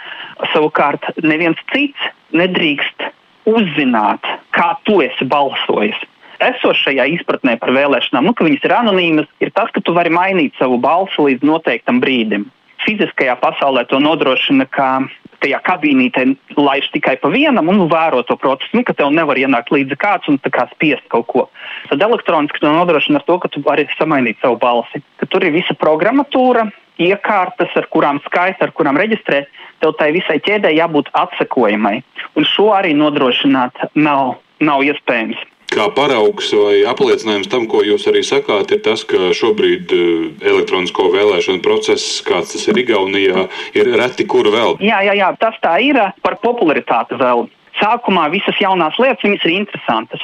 Savukārt, 0.53 1.11
neviens 1.21 1.59
cits 1.73 2.09
nedrīkst 2.35 3.05
uzzināt, 3.49 4.25
kā 4.55 4.73
tu 4.87 4.99
esi 5.05 5.27
balsojis. 5.29 5.97
Esošajā 6.43 7.05
izpratnē 7.15 7.55
par 7.61 7.71
vēlēšanām, 7.75 8.25
nu, 8.27 8.33
ka 8.35 8.47
viņas 8.47 8.65
ir 8.67 8.73
anonīmas, 8.75 9.29
ir 9.43 9.53
tas, 9.55 9.69
ka 9.71 9.83
tu 9.85 9.93
vari 9.95 10.11
mainīt 10.11 10.57
savu 10.59 10.79
balsi 10.81 11.29
līdz 11.29 11.45
noteiktam 11.47 12.01
brīdim. 12.03 12.49
Fiziskajā 12.83 13.37
pasaulē 13.39 13.85
to 13.89 14.01
nodrošina, 14.03 14.67
ka 14.67 14.89
tajā 15.43 15.59
kabīnītē 15.65 16.25
laiž 16.57 16.89
tikai 16.93 17.15
pa 17.21 17.31
vienam 17.33 17.69
un 17.71 17.85
vēro 17.91 18.23
to 18.27 18.37
procesu, 18.39 18.71
nu, 18.77 18.83
ka 18.87 18.95
tev 18.97 19.11
nevar 19.15 19.39
ienākt 19.39 19.73
līdzi 19.73 19.97
kāds 19.99 20.31
un 20.31 20.39
kā 20.39 20.67
spiest 20.73 21.05
kaut 21.13 21.27
ko. 21.31 21.45
Tad 21.89 22.01
elektroniski 22.01 22.61
to 22.63 22.71
nodrošina 22.71 23.21
ar 23.21 23.27
to, 23.27 23.37
ka 23.41 23.51
tu 23.51 23.63
vari 23.65 23.87
samainīt 23.97 24.41
savu 24.41 24.59
balsi. 24.61 25.03
Ka 25.21 25.29
tur 25.29 25.45
ir 25.45 25.55
visa 25.55 25.75
programmatūra, 25.77 26.67
iekārtas, 27.01 27.73
ar 27.75 27.89
kurām 27.91 28.21
skaita, 28.25 28.67
ar 28.67 28.75
kurām 28.75 28.99
reģistrē, 28.99 29.43
tev 29.83 29.95
tai 29.99 30.11
visai 30.15 30.39
ķēdē 30.43 30.71
jābūt 30.77 31.11
atsekojamai. 31.17 31.97
Un 32.39 32.47
šo 32.47 32.71
arī 32.75 32.95
nodrošināt 32.95 33.89
nav, 33.99 34.37
nav 34.63 34.85
iespējams 34.87 35.41
kā 35.75 35.89
paraugs 35.95 36.51
vai 36.55 36.83
apliecinājums 36.87 37.49
tam, 37.51 37.67
ko 37.71 37.83
jūs 37.85 38.07
arī 38.11 38.23
sakāt, 38.25 38.71
ir 38.71 38.81
tas, 38.85 39.03
ka 39.07 39.31
šobrīd 39.35 39.93
eh, 39.95 40.47
elektronisko 40.53 41.09
vēlēšanu 41.15 41.63
process, 41.65 42.21
kāds 42.25 42.55
tas 42.55 42.65
ir 42.71 42.79
Igaunijā, 42.85 43.47
ir 43.77 43.91
reti 43.99 44.27
kur 44.29 44.49
vēl. 44.53 44.79
Jā, 44.83 45.01
jā, 45.09 45.17
jā 45.19 45.33
tas 45.41 45.59
tā 45.63 45.77
ir 45.83 45.99
par 46.25 46.39
popularitāti 46.43 47.19
vēl. 47.19 47.47
Sākumā 47.75 48.29
visas 48.31 48.59
jaunās 48.61 48.95
lietas 49.01 49.43
ir 49.43 49.51
interesantas. 49.51 50.23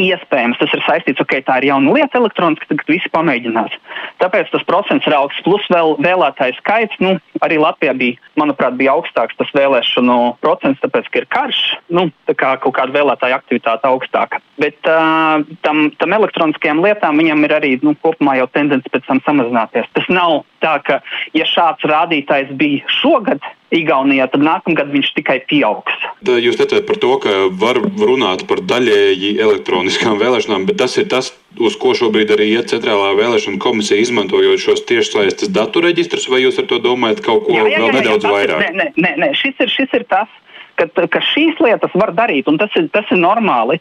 Iespējams, 0.00 0.58
tas 0.60 0.72
ir 0.76 0.82
saistīts, 0.86 1.20
ok, 1.22 1.34
tā 1.46 1.58
ir 1.60 1.70
jauna 1.70 1.94
lieta 1.96 2.20
elektroniski, 2.20 2.68
tagad 2.70 2.88
visi 2.88 3.10
pamēģinās. 3.12 3.74
Tāpēc 4.22 4.52
tas 4.52 4.64
procents 4.68 5.08
ir 5.08 5.16
augsts, 5.16 5.42
plus 5.44 5.66
vēl 5.72 5.96
vēlētāju 6.04 6.56
skaits. 6.60 7.00
Nu, 7.02 7.16
arī 7.44 7.58
Latvijā 7.60 7.94
bija, 7.98 8.30
manuprāt, 8.40 8.76
bija 8.80 8.94
augstāks 8.96 9.36
tas 9.38 9.50
vēlēšanu 9.56 10.18
procents, 10.44 10.80
tāpēc, 10.84 11.10
ka 11.10 11.22
ir 11.22 11.28
karš, 11.32 11.60
nu, 11.92 12.08
tā 12.30 12.36
kā 12.38 12.54
kaut 12.62 12.76
kāda 12.78 12.96
vēlētāja 12.96 13.40
aktivitāte 13.40 13.88
augstāka. 13.90 14.40
Bet 14.60 14.78
uh, 14.88 15.42
tam, 15.66 15.88
tam 16.00 16.16
elektroniskajām 16.20 16.84
lietām 16.84 17.20
viņam 17.20 17.44
ir 17.48 17.56
arī 17.58 17.74
nu, 17.84 17.96
kopumā 18.04 18.38
jau 18.40 18.48
tendence 18.54 18.92
pēc 18.92 19.08
tam 19.08 19.22
samazināties. 19.26 19.88
Tas 19.96 20.08
nav 20.12 20.42
tā, 20.62 20.76
ka 20.86 21.00
ja 21.36 21.48
šāds 21.48 21.86
rādītājs 21.88 22.52
bija 22.60 22.84
šogad, 23.00 23.42
Igaunijā, 23.70 24.24
tad 24.32 24.42
nākamgad 24.42 24.88
viņš 24.90 25.12
tikai 25.14 25.36
pieaugs. 25.46 25.94
Tā 26.26 26.34
jūs 26.42 26.56
teicāt 26.58 26.88
par 26.88 26.96
to, 26.98 27.12
ka 27.22 27.34
var 27.54 27.78
runāt 27.78 28.42
par 28.50 28.58
daļēji 28.66 29.36
elektroniskām 29.38 30.18
vēlēšanām, 30.18 30.64
bet 30.66 30.80
tas 30.82 30.98
ir 30.98 31.06
tas, 31.12 31.30
uz 31.54 31.76
ko 31.78 31.94
šobrīd 31.94 32.32
arī 32.34 32.48
iet 32.56 32.74
centrālā 32.74 33.12
vēlēšana 33.20 33.62
komisija, 33.62 34.02
izmantojot 34.02 34.58
šos 34.58 34.82
tiešsaistes 34.90 35.54
datu 35.54 35.84
reģistrus, 35.86 36.26
vai 36.32 36.42
jūs 36.42 36.58
ar 36.58 36.66
to 36.70 36.80
domājat 36.82 37.22
kaut 37.22 37.46
ko 37.46 37.54
jā, 37.54 37.68
jā, 37.68 37.76
jā, 37.76 37.84
vēl 37.84 37.96
nedaudz 38.00 38.26
jā, 38.26 38.34
vairāk? 38.34 38.66
Nē, 38.74 38.90
nē, 38.98 39.14
nē. 39.22 39.30
Šis, 39.38 39.54
ir, 39.62 39.70
šis 39.78 39.98
ir 40.00 40.06
tas. 40.10 40.34
Ka, 40.80 40.86
ka 41.12 41.20
šīs 41.20 41.58
lietas 41.60 41.92
var 41.98 42.14
darīt, 42.16 42.48
un 42.48 42.56
tas 42.60 42.72
ir, 42.78 42.86
tas 42.94 43.08
ir 43.12 43.20
normāli, 43.20 43.76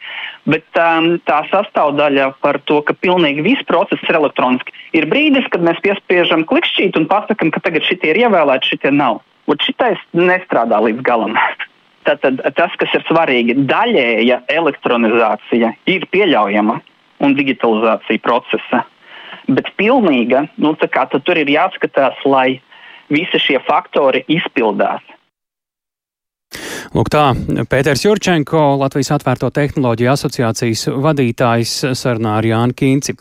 bet 0.49 0.79
um, 0.81 1.13
tā 1.23 1.37
sastāvdaļa 1.47 2.25
par 2.43 2.59
to, 2.67 2.81
ka 2.83 2.95
pilnīgi 2.97 3.45
viss 3.45 3.63
process 3.69 4.03
ir 4.09 4.19
elektroniski, 4.19 4.75
ir 4.99 5.07
brīdis, 5.07 5.47
kad 5.53 5.63
mēs 5.63 5.79
piespiežam 5.85 6.43
klikšķīt 6.49 6.99
un 6.99 7.07
pasakām, 7.07 7.53
ka 7.55 7.63
tagad 7.63 7.87
šitie 7.87 8.11
ir 8.11 8.23
ievēlēti, 8.25 8.73
šitie 8.73 8.91
nav. 8.95 9.21
Un 9.49 9.57
šitais 9.63 10.01
nestrādā 10.17 10.81
līdz 10.83 11.01
galam. 11.07 11.39
Tātad 12.07 12.41
tas, 12.57 12.75
kas 12.81 12.93
ir 12.97 13.03
svarīgi, 13.07 13.57
daļēja 13.69 14.43
elektronizācija 14.51 15.73
ir 15.91 16.07
pieļaujama 16.11 16.79
un 17.23 17.35
digitalizācija 17.37 18.23
procesa. 18.23 18.83
Bet 19.49 19.71
pilnīga, 19.79 20.45
nu, 20.61 20.75
kā, 20.93 21.05
tur 21.11 21.39
ir 21.39 21.49
jāskatās, 21.49 22.19
lai 22.25 22.59
visi 23.13 23.41
šie 23.41 23.59
faktori 23.65 24.23
izpildās. 24.29 25.03
Lūk, 26.89 27.11
tā 27.13 27.35
Pēters 27.69 28.01
Jurčenko, 28.01 28.57
Latvijas 28.81 29.11
atvērto 29.13 29.51
tehnoloģiju 29.53 30.09
asociācijas 30.09 30.87
vadītājs 30.97 31.73
sarunā 31.93 32.39
ar 32.39 32.47
Jānu 32.49 32.73
Kīnci. 32.73 33.13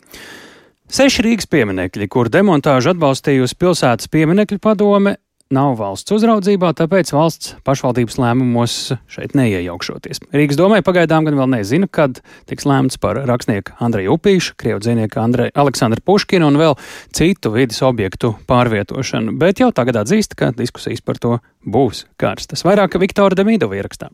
Seši 0.89 1.25
Rīgas 1.27 1.45
pieminekļi, 1.53 2.07
kur 2.09 2.31
demontāžu 2.33 2.95
atbalstījusi 2.95 3.57
pilsētas 3.61 4.09
pieminekļu 4.09 4.57
padome, 4.63 5.19
nav 5.53 5.79
valsts 5.79 6.13
uzraudzībā, 6.13 6.69
tāpēc 6.77 7.09
valsts 7.13 7.55
pašvaldības 7.65 8.19
lēmumos 8.21 8.75
šeit 9.09 9.33
neiejaukšoties. 9.37 10.21
Rīgas 10.35 10.59
domē 10.59 10.83
pagaidām 10.85 11.25
gan 11.25 11.39
vēl 11.39 11.49
nezina, 11.55 11.89
kad 11.89 12.21
tiks 12.49 12.67
lēmts 12.69 13.01
par 13.01 13.17
rakstnieku 13.29 13.73
Andreju 13.81 14.19
Upīšu, 14.19 14.55
krievu 14.61 14.83
dzinieku 14.85 15.21
Andreju 15.23 15.55
Aleksandru 15.57 16.05
Puškinu 16.05 16.51
un 16.51 16.61
vēl 16.61 16.77
citu 17.17 17.53
vidas 17.55 17.81
objektu 17.85 18.35
pārvietošanu, 18.49 19.39
bet 19.41 19.63
jau 19.63 19.73
tagad 19.73 20.03
atzīst, 20.03 20.37
ka 20.37 20.53
diskusijas 20.53 21.01
par 21.01 21.17
to 21.17 21.39
būs 21.65 22.05
karstas. 22.21 22.65
Vairāk 22.67 23.01
Viktora 23.01 23.37
Demīdova 23.41 23.81
ierakstā. 23.81 24.13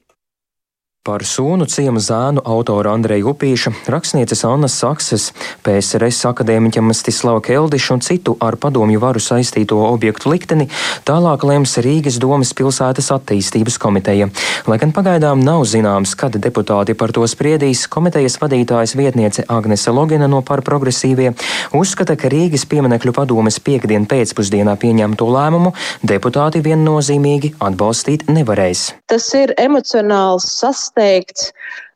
Par 1.05 1.21
sunu 1.21 1.67
ciemu 1.69 2.01
zēnu 2.01 2.41
autoru 2.49 2.89
Andreju 2.89 3.27
Upīša, 3.29 3.71
rakstnieces 3.93 4.39
Annas 4.49 4.73
Sakses, 4.81 5.27
PSRS 5.61 6.23
akadēmiķa 6.31 6.81
Mstislava 6.81 7.43
Keldiša 7.45 7.93
un 7.93 8.01
citu 8.01 8.33
ar 8.41 8.55
padomju 8.57 8.97
varu 9.03 9.21
saistīto 9.21 9.77
objektu 9.85 10.31
likteni 10.33 10.65
tālāk 11.05 11.45
lems 11.45 11.77
Rīgas 11.85 12.17
domas 12.17 12.55
pilsētas 12.57 13.11
attīstības 13.13 13.77
komiteja. 13.83 14.31
Lai 14.65 14.79
gan 14.81 14.95
pagaidām 14.97 15.43
nav 15.45 15.67
zināms, 15.69 16.15
kad 16.17 16.39
deputāti 16.41 16.97
par 16.97 17.13
to 17.13 17.27
spriedīs, 17.29 17.85
komitejas 17.85 18.39
vadītājas 18.41 18.97
vietniece 18.97 19.45
Agnese 19.45 19.93
Logina 19.93 20.25
no 20.25 20.41
par 20.41 20.65
progresīvie 20.65 21.35
uzskata, 21.77 22.17
ka 22.17 22.33
Rīgas 22.33 22.65
pieminekļu 22.73 23.13
padomes 23.13 23.61
piekdien 23.61 24.09
pēcpusdienā 24.09 24.73
pieņemto 24.81 25.29
lēmumu 25.37 25.75
deputāti 26.01 26.65
viennozīmīgi 26.65 27.53
atbalstīt 27.61 28.25
nevarēs. 28.25 28.87
Tas 29.05 29.29
ir 29.37 29.53
emocionāls 29.61 30.49
sastāvs 30.49 30.94
sasteigts 30.95 31.51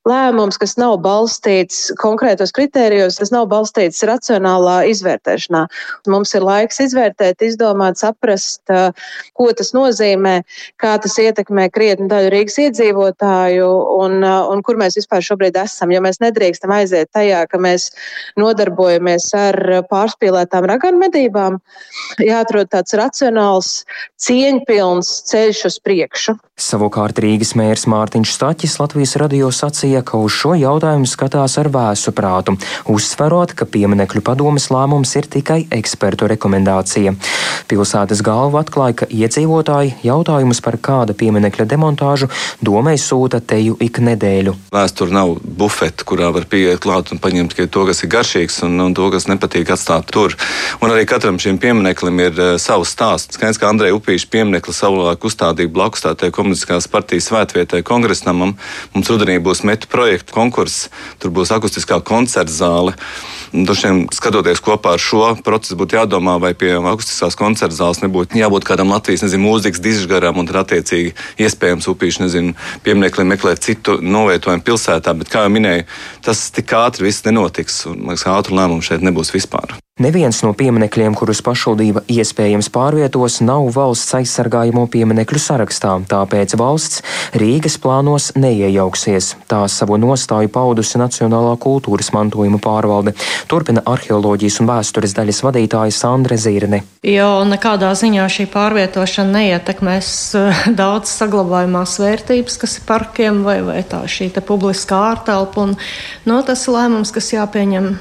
lēmums, 0.07 0.57
kas 0.57 0.77
nav 0.79 0.95
balstīts 1.03 1.91
konkrētos 1.99 2.53
kritērijos, 2.55 3.19
tas 3.19 3.31
nav 3.31 3.49
balstīts 3.51 4.01
racionālā 4.07 4.87
izvērtēšanā. 4.89 5.65
Mums 6.09 6.33
ir 6.33 6.45
laiks 6.47 6.79
izvērtēt, 6.81 7.43
izdomāt, 7.45 7.99
saprast, 7.99 8.63
ko 9.37 9.49
tas 9.53 9.73
nozīmē, 9.75 10.39
kā 10.81 10.95
tas 11.03 11.19
ietekmē 11.19 11.67
krietni 11.69 12.09
daļu 12.09 12.31
Rīgas 12.33 12.57
iedzīvotāju 12.63 13.69
un, 13.99 14.23
un 14.23 14.63
kur 14.65 14.79
mēs 14.79 14.97
vispār 14.97 15.21
šobrīd 15.21 15.59
esam. 15.61 15.93
Jo 15.93 16.01
mēs 16.01 16.21
nedrīkstam 16.23 16.73
aiziet 16.73 17.11
tajā, 17.13 17.43
ka 17.51 17.61
mēs 17.61 17.91
nodarbojamies 18.39 19.29
ar 19.37 19.59
pārspīlētām 19.91 20.65
raganu 20.73 21.03
medībām. 21.05 21.59
Jāatrod 22.23 22.71
tāds 22.71 22.97
racionāls, 22.97 23.83
cieņpilns 24.25 25.11
ceļš 25.29 25.65
uz 25.69 25.81
priekšu. 25.83 26.39
Savukārt 26.59 27.21
Rīgas 27.23 27.53
mērs 27.55 27.85
Mārtiņš 27.87 28.33
Staķis 28.35 28.73
Latvijas 28.81 29.15
radio 29.21 29.47
sacīja, 29.55 30.01
ka 30.03 30.19
uz 30.19 30.33
šo 30.35 30.51
jautājumu 30.59 31.07
skatās 31.07 31.53
ar 31.61 31.69
vēsu 31.71 32.11
prātu, 32.11 32.57
uzsverot, 32.91 33.53
ka 33.55 33.63
pieminekļu 33.63 34.19
padomes 34.27 34.67
lēmums 34.67 35.15
ir 35.15 35.29
tikai 35.31 35.61
ekspertu 35.71 36.27
rekomendācija. 36.27 37.13
Pilsētas 37.71 38.19
galva 38.27 38.65
atklāja, 38.65 38.97
ka 39.01 39.07
iedzīvotāji 39.07 39.93
jautājumus 40.03 40.59
par 40.65 40.75
kāda 40.83 41.15
pieminekļa 41.15 41.67
demontāžu 41.69 42.27
domai 42.59 42.97
sūta 42.99 43.39
teju 43.39 43.77
ik 43.79 44.01
nedēļu. 44.03 44.57
Vēsture 44.75 45.15
nav 45.15 45.37
bufete, 45.39 46.03
kurā 46.03 46.33
var 46.35 46.49
pieiet 46.49 46.83
klāt 46.83 47.13
un 47.15 47.23
paņemt 47.23 47.55
tikai 47.55 47.69
to, 47.71 47.85
kas 47.87 48.03
ir 48.03 48.11
garšīgs 48.17 48.59
un, 48.67 48.75
un 48.83 48.97
to, 48.97 49.07
kas 49.15 49.29
nepatīk 49.31 49.71
atstāt 49.77 50.11
tur. 50.11 50.35
Un 50.83 50.91
arī 50.91 51.07
katram 51.07 51.39
šim 51.39 51.61
piemineklim 51.61 52.19
ir 52.25 52.35
uh, 52.35 52.51
savs 52.59 52.91
stāsts. 52.97 53.39
Skaidrs, 53.39 53.61
ka 53.61 53.71
Andreja 53.71 53.95
Upīša 53.95 54.27
pieminekli 54.33 54.75
savulaik 54.75 55.23
uzstādīja 55.23 55.71
blakus 55.71 56.03
tā 56.03 56.17
teikt 56.19 56.35
komunistiskās 56.49 56.87
partijas 56.89 57.27
svētvietai 57.29 57.83
kongresnamam. 57.85 58.55
Mums 58.93 59.09
rudenī 59.11 59.37
būs 59.43 59.61
metu 59.67 59.87
projektu 59.91 60.33
konkurss, 60.33 60.89
tur 61.21 61.31
būs 61.35 61.51
akustiskā 61.53 61.99
koncerta 62.01 62.51
zāle. 62.51 62.95
Dažiem 63.53 64.07
skatoties 64.13 64.61
kopā 64.65 64.95
ar 64.97 65.03
šo 65.03 65.35
procesu, 65.45 65.77
būtu 65.77 65.99
jādomā, 65.99 66.39
vai 66.41 66.55
pie 66.57 66.73
akustiskās 66.77 67.37
koncerta 67.37 67.75
zāles 67.75 68.01
nebūtu 68.01 68.39
jābūt 68.39 68.65
kādam 68.65 68.89
Latvijas 68.93 69.25
nezinu, 69.25 69.45
mūzikas 69.45 69.83
dižgaram 69.83 70.41
un 70.41 70.49
attiecīgi 70.49 71.13
iespējams 71.45 71.89
upīši 71.93 72.25
nezinu, 72.25 72.55
piemineklim 72.85 73.29
meklēt 73.29 73.61
citu 73.65 73.99
novietojumu 74.01 74.65
pilsētā. 74.65 75.13
Bet, 75.21 75.29
kā 75.29 75.45
jau 75.45 75.53
minēju, 75.53 75.85
tas 76.25 76.47
tik 76.55 76.73
ātri 76.77 77.09
viss 77.09 77.25
nenotiks 77.27 77.85
un 77.89 78.01
man 78.01 78.17
liekas, 78.17 78.25
ātru 78.33 78.57
lēmumu 78.57 78.85
šeit 78.85 79.05
nebūs 79.05 79.33
vispār. 79.35 79.77
Neviens 79.99 80.37
no 80.45 80.53
pieminekļiem, 80.55 81.11
kurus 81.19 81.41
pašvaldība 81.43 82.05
iespējams 82.07 82.69
pārvietos, 82.71 83.41
nav 83.43 83.65
valsts 83.75 84.13
aizsargājamo 84.15 84.85
pieminekļu 84.87 85.39
sarakstā, 85.43 85.97
tāpēc 86.07 86.53
valsts 86.55 87.01
Rīgas 87.35 87.75
plānos 87.83 88.29
neiejauksies. 88.39 89.33
Tā 89.51 89.65
savu 89.67 89.97
nostāju 89.99 90.47
paudusi 90.55 91.01
Nacionālā 91.01 91.57
kultūras 91.59 92.13
mantojuma 92.15 92.61
pārvalde. 92.63 93.11
Turpina 93.51 93.83
arheoloģijas 93.91 94.61
un 94.63 94.69
vēstures 94.69 95.15
daļas 95.17 95.43
vadītāja 95.43 95.97
Sandra 95.97 96.37
Zīrne. 96.39 96.79
Jo 97.03 97.43
nekādā 97.49 97.89
ziņā 97.99 98.27
šī 98.31 98.45
pārvietošana 98.53 99.33
neietekmēs 99.41 100.13
eh, 100.39 100.61
daudz 100.79 101.11
saglabājumās 101.11 101.97
vērtības, 101.99 102.55
kas 102.63 102.77
ir 102.79 102.87
parkiem 102.87 103.43
vai, 103.43 103.57
vai 103.67 103.83
tā 103.83 104.05
šī 104.07 104.31
publiskā 104.39 105.01
ārtelpa. 105.09 105.67
Un, 105.67 105.75
no, 106.23 106.39
tas 106.47 106.63
ir 106.69 106.77
lēmums, 106.77 107.11
kas 107.11 107.33
jāpieņem 107.35 107.91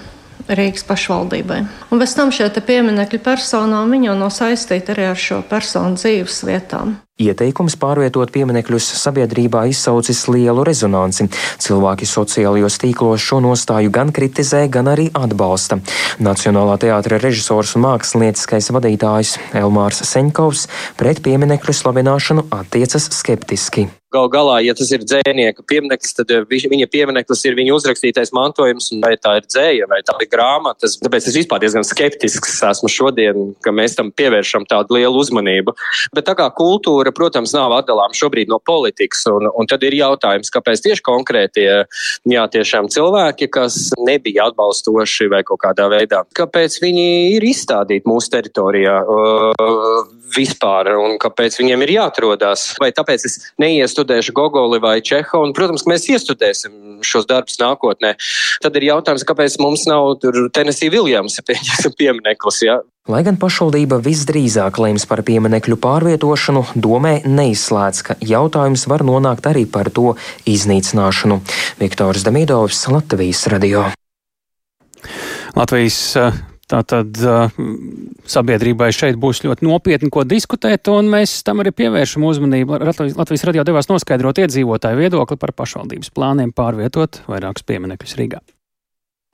Rīgas 0.49 0.87
pašvaldībai. 0.89 1.61
Un 1.93 2.01
bez 2.01 2.15
tam 2.17 2.33
šie 2.33 2.49
pieminekļi 2.49 3.21
personām 3.25 3.93
jau 4.05 4.17
nav 4.17 4.33
saistīti 4.33 4.95
arī 4.95 5.11
ar 5.11 5.21
šo 5.21 5.43
personu 5.49 6.01
dzīves 6.01 6.43
vietām. 6.49 6.97
Ieteikums 7.19 7.75
pārvietot 7.83 8.31
pieminekļus 8.31 8.85
sabiedrībā 9.01 9.65
izsaucis 9.73 10.21
lielu 10.31 10.63
rezonanci. 10.63 11.27
Cilvēki 11.65 12.07
sociālajos 12.07 12.79
tīklos 12.79 13.25
šo 13.27 13.41
nostāju 13.43 13.91
gan 13.91 14.15
kritizē, 14.15 14.63
gan 14.71 14.93
arī 14.95 15.09
atbalsta. 15.19 15.81
Nacionālā 16.23 16.79
teātra 16.79 17.19
režisors 17.19 17.75
un 17.75 17.89
mākslinieckais 17.89 18.71
vadītājs 18.71 19.35
Elmārs 19.59 20.05
Seņkovs 20.07 20.69
pret 21.01 21.25
pieminekļu 21.27 21.81
slavināšanu 21.83 22.53
attiecas 22.55 23.11
skeptiski. 23.19 23.91
Galu 24.09 24.31
galā, 24.33 24.55
ja 24.65 24.73
tas 24.73 24.89
ir 24.89 25.03
dzēnieka 25.05 25.67
piemineklis, 25.69 26.15
tad 26.17 26.31
eh, 26.33 26.45
viņa 26.49 26.87
piemineklis 26.89 27.43
ir 27.45 27.57
viņa 27.59 27.75
uzrakstītais 27.77 28.31
mantojums, 28.33 28.87
vai 29.03 29.19
tā 29.21 29.35
ir 29.37 29.45
dzēja 29.45 29.89
vai 29.91 29.99
tā 30.01 30.15
ir 30.25 30.31
grāmata. 30.33 30.89
Tāpēc 30.89 31.27
es 31.29 31.37
vispār 31.37 31.61
diezgan 31.61 31.85
skeptisks 31.85 32.55
esmu 32.71 32.89
šodien, 32.89 33.51
ka 33.61 33.69
mēs 33.69 33.99
tam 33.99 34.09
pievēršam 34.09 34.65
tādu 34.71 34.97
lielu 34.97 35.13
uzmanību. 35.21 35.75
Bet 36.17 36.25
tā 36.25 36.33
kā 36.39 36.47
kultūra 36.57 37.08
kura, 37.09 37.29
protams, 37.29 37.53
nav 37.55 37.73
atdalāma 37.73 38.15
šobrīd 38.15 38.49
no 38.49 38.59
politikas. 38.59 39.25
Un, 39.27 39.49
un 39.49 39.67
tad 39.67 39.83
ir 39.83 39.95
jautājums, 39.95 40.51
kāpēc 40.51 40.83
tieši 40.85 41.03
konkrētie 41.03 41.85
jā, 42.29 42.45
tiešām 42.49 42.89
cilvēki, 42.89 43.49
kas 43.51 43.93
nebija 43.99 44.49
atbalstoši 44.49 45.29
vai 45.33 45.43
kaut 45.45 45.61
kādā 45.63 45.89
veidā, 45.89 46.25
kāpēc 46.35 46.81
viņi 46.83 47.37
ir 47.37 47.45
izstādīti 47.45 48.09
mūsu 48.09 48.33
teritorijā 48.33 49.01
uh, 49.05 50.18
vispār 50.35 50.93
un 50.99 51.17
kāpēc 51.21 51.59
viņiem 51.61 51.85
ir 51.87 51.95
jāatrodās. 51.99 52.73
Vai 52.83 52.91
tāpēc 52.97 53.25
es 53.29 53.39
neiestudēšu 53.63 54.35
Gogoli 54.37 54.81
vai 54.83 54.99
Čehu, 55.05 55.43
un, 55.45 55.55
protams, 55.57 55.87
mēs 55.91 56.09
iestudēsim 56.13 57.03
šos 57.07 57.29
darbus 57.31 57.59
nākotnē. 57.61 58.15
Tad 58.65 58.79
ir 58.79 58.89
jautājums, 58.91 59.27
kāpēc 59.29 59.59
mums 59.63 59.87
nav 59.91 60.19
tur 60.23 60.47
Tennessee 60.55 60.93
Williams, 60.93 61.39
ja 61.39 61.91
piemineklis. 61.99 62.63
Ja? 62.67 62.81
Lai 63.09 63.23
gan 63.25 63.39
pašvaldība 63.41 64.03
visdrīzāk 64.05 64.81
lems 64.83 65.07
par 65.09 65.23
pieminekļu 65.25 65.79
pārvietošanu, 65.81 66.65
domē 66.77 67.15
neizslēdz, 67.25 68.03
ka 68.05 68.19
jautājums 68.21 68.85
var 68.91 69.05
nonākt 69.09 69.49
arī 69.49 69.65
par 69.65 69.89
to 69.89 70.13
iznīcināšanu. 70.45 71.41
Viktors 71.81 72.27
Damīdovs, 72.27 72.83
Latvijas 72.93 73.47
radio. 73.49 73.87
Latvijas 75.57 76.03
Tātad 76.69 77.17
sabiedrībai 78.29 78.91
šeit 78.93 79.17
būs 79.21 79.41
ļoti 79.47 79.65
nopietni, 79.65 80.11
ko 80.13 80.27
diskutēt, 80.29 80.91
un 80.93 81.09
mēs 81.15 81.39
tam 81.47 81.63
arī 81.65 81.73
pievēršam 81.73 82.27
uzmanību. 82.29 82.83
Latvijas 83.17 83.47
radio 83.49 83.65
devās 83.65 83.89
noskaidrot 83.89 84.43
iedzīvotāju 84.45 85.01
viedokli 85.01 85.41
par 85.41 85.57
pašvaldības 85.57 86.13
plāniem 86.13 86.53
pārvietot 86.53 87.23
vairākus 87.31 87.65
pieminekļus 87.69 88.17
Rīgā. 88.21 88.45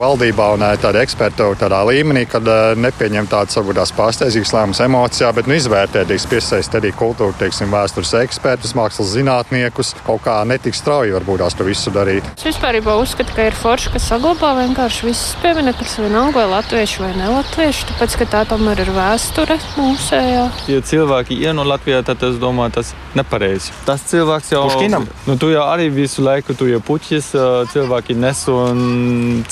Valdībā 0.03 0.49
un 0.57 0.63
tāda 0.83 1.05
eksperta 1.05 1.45
tādā 1.55 1.79
līmenī, 1.87 2.25
kad 2.27 2.49
nepieņem 2.83 3.29
tādas 3.31 3.55
varbūt 3.55 3.77
tās 3.79 3.93
pārsteidzīgas 3.95 4.51
lēmumus 4.51 4.81
emocijā, 4.83 5.29
bet 5.37 5.47
nu, 5.47 5.55
izvērtēt, 5.55 6.09
piesaistīt 6.33 6.81
arī 6.81 6.91
kultūra, 6.99 7.31
teiksim, 7.39 7.71
vēstures 7.71 8.11
ekspertus, 8.25 8.73
mākslas 8.75 9.13
zinātniekus. 9.13 9.93
Kaut 10.03 10.25
kā 10.25 10.41
netik 10.51 10.75
strauji 10.75 11.15
varbūt 11.15 11.45
tās 11.45 11.55
to 11.55 11.67
visu 11.69 11.93
darīt. 11.95 12.27
Es 12.35 12.43
vispār 12.49 12.81
uzskatu, 12.83 13.37
ka 13.37 13.47
ir 13.47 13.55
forši, 13.55 13.93
ka 13.95 14.03
saglabā 14.03 14.51
vienkārši 14.65 15.07
visas 15.13 15.37
pieminekļus, 15.45 15.95
vienalga 16.03 16.41
vai 16.41 16.49
latviešu 16.57 17.05
vai 17.05 17.13
nelatviešu, 17.21 17.87
tāpēc, 17.93 18.19
ka 18.19 18.29
tā 18.35 18.43
tomēr 18.51 18.83
ir 18.83 18.91
vēsture 18.99 19.61
mūsējā. 19.77 20.43
Ja 20.75 20.83
cilvēki 20.91 21.39
ieno 21.47 21.63
Latvijā, 21.71 22.03
tad 22.11 22.27
es 22.27 22.43
domāju, 22.43 22.81
tas 22.81 22.91
nepareizi. 23.15 23.71
Tas 23.87 24.03
cilvēks 24.11 24.51
jau 24.57 24.67
Puškinam. 24.67 25.07
Nu, 25.31 25.39
tu 25.39 25.55
jau 25.55 25.63
arī 25.71 25.87
visu 25.95 26.27
laiku, 26.27 26.59
tu 26.59 26.67
jau 26.67 26.83
puķis 26.83 27.31
cilvēki 27.71 28.19
nes 28.19 28.43
un 28.51 28.85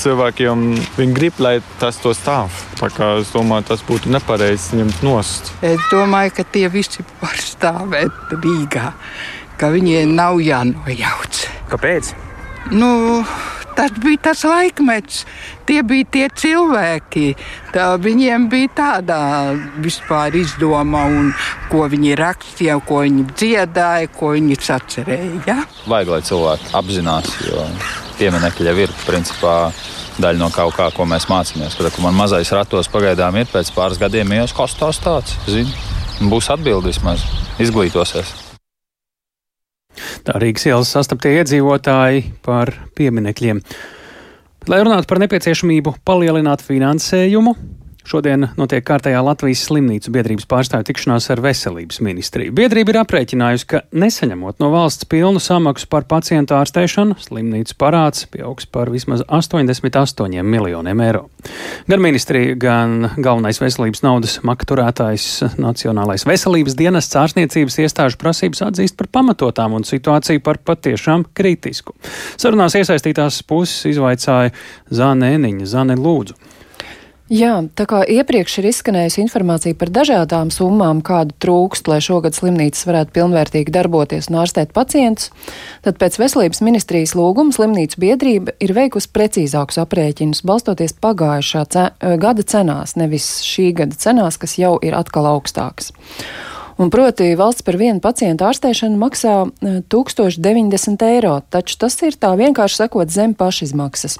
cilvēki 0.03 0.32
cilvēkiem 0.33 0.97
viņi 0.97 1.13
grib, 1.13 1.33
lai 1.39 1.61
tas 1.79 1.97
to 2.01 2.13
stāv. 2.13 2.49
Tā 2.79 2.89
kā 2.89 3.19
es 3.19 3.31
domāju, 3.33 3.67
tas 3.69 3.83
būtu 3.85 4.09
nepareizi 4.09 4.77
ņemt 4.77 5.03
nost. 5.03 5.53
Es 5.61 5.79
domāju, 5.91 6.33
ka 6.35 6.43
tie 6.43 6.69
visi 6.69 7.03
var 7.21 7.37
stāvēt 7.37 8.11
Rīgā, 8.31 8.93
ka 9.57 9.69
viņiem 9.69 10.15
nav 10.15 10.39
jānojauc. 10.41 11.47
Kāpēc? 11.69 12.13
Nu, 12.71 13.25
tas 13.75 13.91
bija 13.91 14.29
tas 14.29 14.43
laikmets, 14.43 15.25
tie 15.67 15.83
bija 15.83 16.05
tie 16.09 16.27
cilvēki. 16.29 17.35
Tā, 17.73 17.97
viņiem 17.97 18.49
bija 18.49 18.69
tāda 18.73 19.17
vispār 19.77 20.33
izdoma, 20.35 21.05
un 21.05 21.33
ko 21.69 21.87
viņi 21.89 22.15
rakstīja, 22.15 22.79
ko 22.87 23.03
viņi 23.03 23.27
dziedāja, 23.33 24.09
ko 24.17 24.33
viņi 24.33 24.57
sacerēja. 24.61 25.43
Ja? 25.47 25.59
Vajag, 25.85 26.15
lai 26.15 26.23
cilvēki 26.25 26.73
apzinās, 26.79 27.35
jo 27.49 27.67
pieminekļi 28.17 28.71
jau 28.71 28.79
ir 28.85 28.95
principā 29.05 29.57
daļa 30.21 30.39
no 30.39 30.49
kaut 30.53 30.75
kā, 30.77 30.89
ko 30.93 31.07
mēs 31.09 31.27
mācāmies. 31.31 31.77
Kad 31.79 31.99
man 32.03 32.17
mazais 32.17 32.51
ratos 32.53 32.89
pagaidām 32.91 33.37
ir, 33.41 33.49
pēc 33.49 33.71
pāris 33.75 34.01
gadiem 34.01 34.35
jau 34.37 34.47
kas 34.61 34.77
tas 34.79 34.99
tāds- 34.99 35.37
būs 36.31 36.49
atbildi 36.53 36.91
vismaz, 36.91 37.25
izglītosies. 37.59 38.33
Tā 40.23 40.37
Rīgas 40.41 40.65
ielas 40.65 40.89
sastaptie 40.93 41.35
iedzīvotāji 41.39 42.33
par 42.45 42.71
pieminekļiem. 42.97 43.61
Lai 44.67 44.79
runātu 44.79 45.07
par 45.07 45.19
nepieciešamību 45.19 45.95
palielināt 46.07 46.63
finansējumu, 46.63 47.55
Šodien 48.03 48.49
notiek 48.59 48.83
kārtējā 48.83 49.21
Latvijas 49.23 49.61
slimnīcu 49.69 50.11
biedrības 50.11 50.47
pārstāvju 50.51 50.89
tikšanās 50.89 51.29
ar 51.31 51.39
veselības 51.43 52.01
ministriju. 52.03 52.51
Biedrība 52.55 52.91
ir 52.91 52.99
aprēķinājusi, 52.99 53.67
ka 53.71 53.81
nesaņemot 53.95 54.59
no 54.59 54.69
valsts 54.73 55.07
pilnu 55.07 55.39
samaksu 55.43 55.87
par 55.91 56.03
pacientu 56.11 56.57
ārstēšanu, 56.57 57.15
slimnīcu 57.23 57.77
parāds 57.79 58.25
pieaugs 58.33 58.67
par 58.67 58.91
vismaz 58.91 59.23
88 59.27 60.43
miljoniem 60.43 61.03
eiro. 61.05 61.23
Gan 61.87 62.03
ministrija, 62.03 62.57
gan 62.59 63.09
galvenais 63.15 63.61
veselības 63.63 64.03
naudas 64.03 64.35
makturētājs 64.43 65.55
Nacionālais 65.63 66.27
veselības 66.27 66.75
dienests 66.79 67.15
ārstniecības 67.19 67.79
iestāžu 67.85 68.19
prasības 68.19 68.65
atzīst 68.67 68.99
par 68.99 69.07
pamatotām 69.15 69.77
un 69.79 69.87
situāciju 69.87 70.43
par 70.43 70.59
patiešām 70.59 71.23
kritisku. 71.31 71.95
Sarunās 72.35 72.75
iesaistītās 72.79 73.39
puses 73.47 73.93
izvaicāja 73.93 74.51
Zāne 74.91 75.33
Eniņa, 75.37 75.71
Zāne 75.71 75.95
Lūdzu. 75.99 76.35
Jā, 77.31 77.53
tā 77.71 77.85
kā 77.87 78.01
iepriekš 78.03 78.57
ir 78.59 78.65
izskanējusi 78.67 79.21
informācija 79.23 79.77
par 79.79 79.87
dažādām 79.95 80.49
summām, 80.51 80.99
kādu 81.07 81.31
trūkst, 81.39 81.87
lai 81.87 82.01
šogad 82.03 82.35
slimnīcas 82.35 82.83
varētu 82.83 83.15
pilnvērtīgi 83.15 83.71
darboties 83.71 84.27
un 84.27 84.41
ārstēt 84.41 84.73
pacientus, 84.75 85.31
tad 85.87 85.95
pēc 86.01 86.19
veselības 86.19 86.59
ministrijas 86.67 87.15
lūguma 87.15 87.55
slimnīcu 87.55 88.01
biedrība 88.03 88.57
ir 88.59 88.75
veikusi 88.75 89.07
precīzākus 89.15 89.79
aprēķinus, 89.85 90.43
balstoties 90.43 90.97
pagājušā 90.99 91.63
ce 91.71 91.87
gada 92.19 92.43
cenās, 92.43 92.97
nevis 92.99 93.37
šī 93.47 93.71
gada 93.79 93.95
cenās, 93.95 94.35
kas 94.37 94.59
jau 94.59 94.75
ir 94.83 94.99
atkal 94.99 95.31
augstākas. 95.31 95.93
Un 96.77 96.89
proti, 96.89 97.35
valsts 97.37 97.61
par 97.65 97.77
vienu 97.77 98.01
pacientu 98.01 98.47
ārstēšanu 98.47 98.97
maksā 98.97 99.33
1090 99.93 101.03
e, 101.05 101.09
eiro, 101.17 101.35
taču 101.53 101.77
tas 101.83 101.97
ir 102.01 102.17
tā 102.17 102.31
vienkārši 102.39 102.79
sakot 102.81 103.11
zem 103.13 103.35
pašizmaksas. 103.37 104.17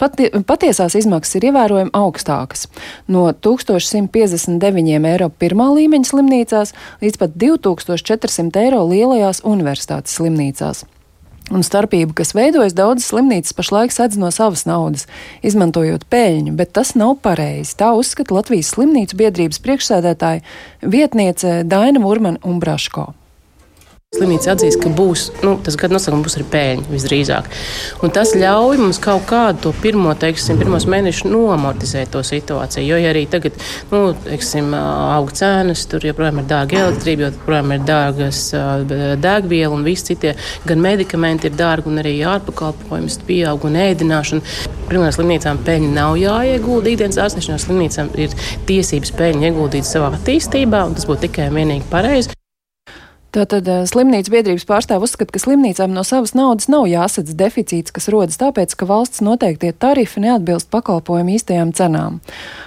Pati, 0.00 0.30
patiesās 0.48 0.96
izmaksas 0.98 1.38
ir 1.38 1.50
ievērojami 1.52 1.94
augstākas- 1.94 2.66
no 3.14 3.28
1159 3.32 5.06
eiro 5.12 5.30
pirmā 5.30 5.70
līmeņa 5.76 6.10
slimnīcās 6.10 6.74
līdz 7.02 7.18
pat 7.18 7.38
2400 7.38 8.66
eiro 8.66 8.82
lielajās 8.88 9.44
universitātes 9.46 10.18
slimnīcās. 10.18 10.84
Un 11.52 11.60
starpība, 11.66 12.14
kas 12.16 12.32
veidojas, 12.32 12.72
daudzas 12.72 13.10
slimnīcas 13.10 13.52
pašlaik 13.56 13.92
sedz 13.92 14.16
no 14.20 14.30
savas 14.32 14.64
naudas, 14.64 15.04
izmantojot 15.44 16.06
peļņu, 16.08 16.54
bet 16.56 16.72
tas 16.78 16.94
nav 16.96 17.18
pareizi. 17.24 17.76
Tā 17.76 17.92
uzskata 17.98 18.38
Latvijas 18.38 18.72
slimnīcu 18.72 19.18
biedrības 19.20 19.60
priekšsēdētāja 19.60 20.40
vietniece 20.80 21.60
Daina 21.68 22.00
Murmana 22.00 22.40
un 22.48 22.62
Braško. 22.62 23.10
Slimnīca 24.12 24.50
atzīst, 24.52 24.76
ka 24.76 24.90
būs, 24.92 25.22
nu, 25.40 25.54
tas 25.64 25.72
gada 25.80 25.94
noslēgums 25.96 26.26
būs 26.26 26.34
arī 26.36 26.44
pēļņa 26.52 26.90
visdrīzāk. 26.92 27.46
Un 28.04 28.10
tas 28.12 28.34
ļauj 28.36 28.76
mums 28.82 28.98
kaut 29.00 29.22
kādu 29.30 29.62
to 29.64 29.70
pirmo, 29.80 30.12
teiksim, 30.20 30.58
pirmos 30.60 30.84
mēnešus 30.84 31.30
nomortizēt 31.32 32.12
to 32.12 32.20
situāciju. 32.28 32.84
Jo 32.90 32.98
ja 33.00 33.08
arī 33.14 33.22
tagad, 33.32 33.56
nu, 33.88 34.02
teiksim, 34.26 34.68
aug 34.76 35.32
cenas, 35.32 35.86
tur 35.88 36.04
joprojām 36.04 36.42
ir 36.42 36.50
dārga 36.50 36.82
elektrība, 36.82 37.30
joprojām 37.30 37.72
ir 37.72 37.86
dārgas 37.88 38.42
degviela 39.24 39.78
un 39.78 39.88
visi 39.88 40.10
citie, 40.10 40.34
gan 40.68 40.84
medikamenti 40.84 41.48
ir 41.48 41.56
dārgi 41.56 41.88
un 41.88 42.04
arī 42.04 42.12
ārpakalpojums 42.34 43.16
pieaug 43.30 43.64
un 43.64 43.80
ēdināšana. 43.86 44.68
Pirmajām 44.92 45.16
slimnīcām 45.16 45.64
peļņa 45.64 45.90
nav 45.96 46.18
jāiegulda. 46.20 46.92
Ikdienas 46.92 47.22
ārstēšanā 47.24 47.58
slimnīcām 47.64 48.12
ir 48.20 48.36
tiesības 48.68 49.16
peļņu 49.16 49.48
ieguldīt 49.48 49.88
savā 49.88 50.12
attīstībā, 50.18 50.84
un 50.84 51.00
tas 51.00 51.08
būtu 51.08 51.30
tikai 51.30 51.48
un 51.48 51.60
vienīgi 51.62 51.88
pareizi. 51.88 52.36
Tātad 53.32 53.64
eh, 53.64 53.84
slimnīcas 53.88 54.28
biedrības 54.28 54.66
pārstāv 54.68 55.06
uzskata, 55.06 55.32
ka 55.32 55.40
slimnīcām 55.40 55.94
no 55.96 56.02
savas 56.04 56.34
naudas 56.36 56.68
nav 56.68 56.84
jāsadz 56.90 57.32
deficīts, 57.32 57.94
kas 57.94 58.10
rodas 58.12 58.36
tāpēc, 58.36 58.74
ka 58.76 58.84
valsts 58.90 59.22
noteiktie 59.24 59.70
tarifi 59.72 60.20
neatbilst 60.20 60.68
pakalpojumu 60.72 61.32
īstajām 61.38 61.72
cenām. 61.72 62.18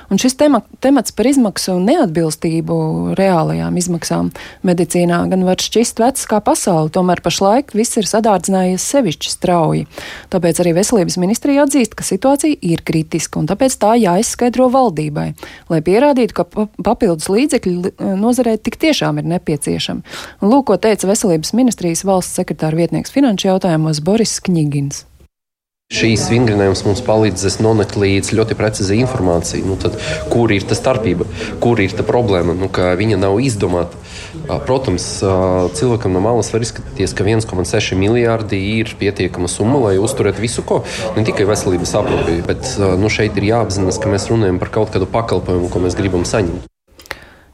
Un 0.10 0.21
šis 0.21 0.34
tema, 0.38 0.63
temats 0.82 1.13
par 1.13 1.30
izmaksu 1.30 1.75
neatbilstību 1.82 2.78
reālajām 3.17 3.78
izmaksām 3.78 4.32
medicīnā 4.65 5.19
gan 5.30 5.45
var 5.45 5.62
šķist 5.62 6.01
vecs 6.01 6.25
kā 6.30 6.41
pasauli, 6.45 6.89
tomēr 6.93 7.21
pašlaik 7.25 7.73
viss 7.78 8.01
ir 8.01 8.10
sadārdzinājies 8.10 8.86
sevišķi 8.89 9.34
strauji. 9.36 9.86
Tāpēc 10.34 10.63
arī 10.65 10.75
veselības 10.80 11.19
ministrija 11.21 11.65
atzīst, 11.65 11.93
ka 11.97 12.06
situācija 12.06 12.58
ir 12.65 12.82
kritiska 12.86 13.41
un 13.41 13.49
tāpēc 13.49 13.78
tā 13.82 13.93
jāizskaidro 14.01 14.71
valdībai, 14.73 15.28
lai 15.69 15.82
pierādītu, 15.86 16.38
ka 16.38 16.67
papildus 16.86 17.30
līdzekļi 17.34 17.95
nozarē 18.17 18.58
tik 18.58 18.82
tiešām 18.82 19.21
ir 19.21 19.30
nepieciešami. 19.36 20.06
Un 20.41 20.55
Lūk, 20.56 20.70
ko 20.70 20.76
teica 20.80 21.10
Veselības 21.10 21.50
ministrijas 21.52 22.06
valsts 22.08 22.38
sekretāra 22.38 22.78
vietnieks 22.80 23.12
finanšu 23.12 23.50
jautājumos 23.50 24.00
Boris 24.00 24.38
Knigins. 24.39 25.02
Šīs 25.91 26.30
vingrinājums 26.32 26.86
mums 26.86 27.02
palīdzēs 27.04 27.58
nonākt 27.60 27.98
līdz 28.00 28.32
ļoti 28.38 28.56
precīzai 28.56 29.02
informācijai. 29.02 29.65
Nu, 29.68 29.76
tad, 29.76 29.98
kur 30.32 30.54
ir 30.56 30.63
tā 30.63 30.78
starpība, 30.80 31.28
kur 31.60 31.82
ir 31.84 31.91
tā 31.91 32.06
problēma, 32.08 32.56
nu, 32.56 32.70
ka 32.72 32.94
viņa 32.96 33.18
nav 33.20 33.36
izdomāta. 33.44 34.00
Protams, 34.63 35.10
cilvēkam 35.76 36.15
no 36.15 36.22
malas 36.24 36.54
var 36.56 36.63
izskatīties, 36.63 37.18
ka 37.18 37.28
1,6 37.28 38.00
miljardi 38.00 38.62
ir 38.78 38.94
pietiekama 39.02 39.52
summa, 39.52 39.82
lai 39.89 39.98
uzturētu 40.00 40.46
visu, 40.46 40.63
ko 40.63 40.86
ne 41.18 41.26
tikai 41.28 41.50
veselības 41.52 41.98
aprūpi, 42.00 42.38
bet 42.48 42.78
nu, 43.02 43.12
šeit 43.12 43.36
ir 43.36 43.50
jāapzinās, 43.52 44.00
ka 44.00 44.13
mēs 44.13 44.30
runājam 44.32 44.63
par 44.63 44.72
kaut 44.80 44.96
kādu 44.96 45.10
pakalpojumu, 45.20 45.68
ko 45.74 45.84
mēs 45.84 46.00
gribam 46.00 46.24
saņemt. 46.24 46.72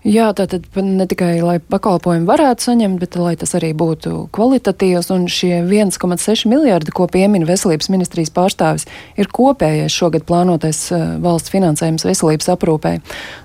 Jā, 0.01 0.31
tātad 0.33 0.63
ne 0.81 1.05
tikai 1.05 1.43
lai 1.45 1.59
pakalpojumu 1.61 2.25
varētu 2.25 2.65
saņemt, 2.65 2.97
bet 3.03 3.13
lai 3.21 3.35
tas 3.37 3.51
arī 3.53 3.69
būtu 3.77 4.31
kvalitatīvs. 4.33 5.11
Un 5.13 5.27
šie 5.29 5.59
1,6 5.61 6.47
miljardi, 6.49 6.89
ko 6.89 7.05
piemina 7.05 7.45
veselības 7.45 7.91
ministrijas 7.93 8.33
pārstāvis, 8.33 8.87
ir 9.13 9.29
kopējais 9.29 9.93
šogad 9.93 10.25
plānotais 10.25 10.79
valsts 11.21 11.53
finansējums 11.53 12.07
veselības 12.09 12.49
aprūpē. 12.55 12.95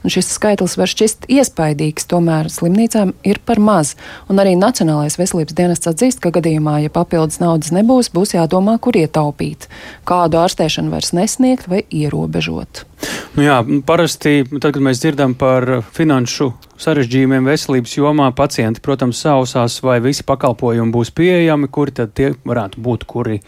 Un 0.01 0.15
šis 0.17 0.33
skaitlis 0.39 0.79
var 0.81 0.89
šķist 0.89 1.29
iespaidīgs, 1.37 2.09
tomēr 2.09 2.49
slimnīcām 2.49 3.13
ir 3.29 3.43
par 3.45 3.61
maz. 3.61 3.93
Un 4.33 4.41
arī 4.41 4.57
Nacionālais 4.57 5.21
veselības 5.21 5.61
dienests 5.61 5.93
atzīst, 5.93 6.25
ka 6.25 6.33
gadījumā, 6.39 6.79
ja 6.87 6.95
papildus 6.95 7.37
naudas 7.45 7.69
nebūs, 7.77 8.09
būs 8.17 8.33
jādomā, 8.39 8.79
kur 8.81 8.97
ietaupīt, 8.97 9.69
kādu 10.09 10.41
ārstēšanu 10.47 10.97
vairs 10.97 11.13
nesniegt 11.13 11.69
vai 11.69 11.85
ierobežot. 11.93 12.87
Nu 13.37 13.45
jā, 13.45 13.57
parasti, 13.85 14.47
tad, 14.49 14.71
kad 14.73 14.81
mēs 14.81 15.03
dzirdam 15.03 15.35
par 15.37 15.67
finanšu 15.97 16.51
sarežģījumiem 16.81 17.49
veselības 17.51 17.97
jomā, 17.99 18.31
pacienti, 18.37 18.81
protams, 18.85 19.21
sausās, 19.21 19.77
vai 19.85 19.99
visi 20.05 20.25
pakalpojumi 20.27 20.95
būs 20.95 21.13
pieejami, 21.17 21.69
kuri 21.73 21.97
tad 22.01 22.15
tie 22.17 22.31
varētu 22.49 22.81
būt, 22.81 23.05
kuri 23.09 23.43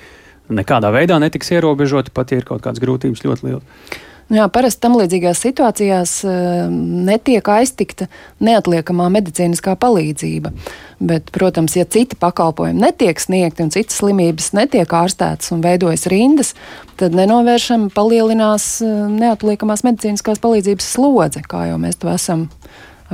nekādā 0.53 0.93
veidā 0.93 1.17
netiks 1.21 1.53
ierobežoti, 1.57 2.13
pat 2.13 2.33
ja 2.33 2.41
ir 2.41 2.47
kaut 2.49 2.61
kādas 2.65 2.85
grūtības 2.85 3.25
ļoti 3.25 3.49
lielas. 3.49 3.97
Nu 4.29 4.37
jā, 4.37 4.45
parasti 4.53 4.83
tam 4.85 4.99
līdzīgās 5.01 5.41
situācijās 5.41 6.11
uh, 6.29 6.67
netiek 7.09 7.47
aiztikta 7.49 8.11
neatliekamā 8.45 9.07
medicīniskā 9.15 9.73
palīdzība. 9.81 10.53
Bet, 11.01 11.31
protams, 11.33 11.79
ja 11.79 11.87
citi 11.89 12.19
pakalpojumi 12.21 12.83
netiek 12.83 13.21
sniegti 13.23 13.65
un 13.65 13.73
citas 13.73 13.97
slimības 14.03 14.51
netiek 14.59 14.93
ārstētas 15.01 15.55
un 15.57 15.65
veidojas 15.65 16.05
rindas, 16.13 16.53
tad 16.99 17.15
nenovēršami 17.19 17.93
palielinās 17.95 18.71
uh, 18.85 19.07
neatliekamās 19.13 19.85
medicīniskās 19.87 20.43
palīdzības 20.43 20.91
slodze, 20.97 21.45
kā 21.47 21.69
jau 21.71 21.79
mēs 21.83 22.01
to 22.03 22.11
esam 22.13 22.49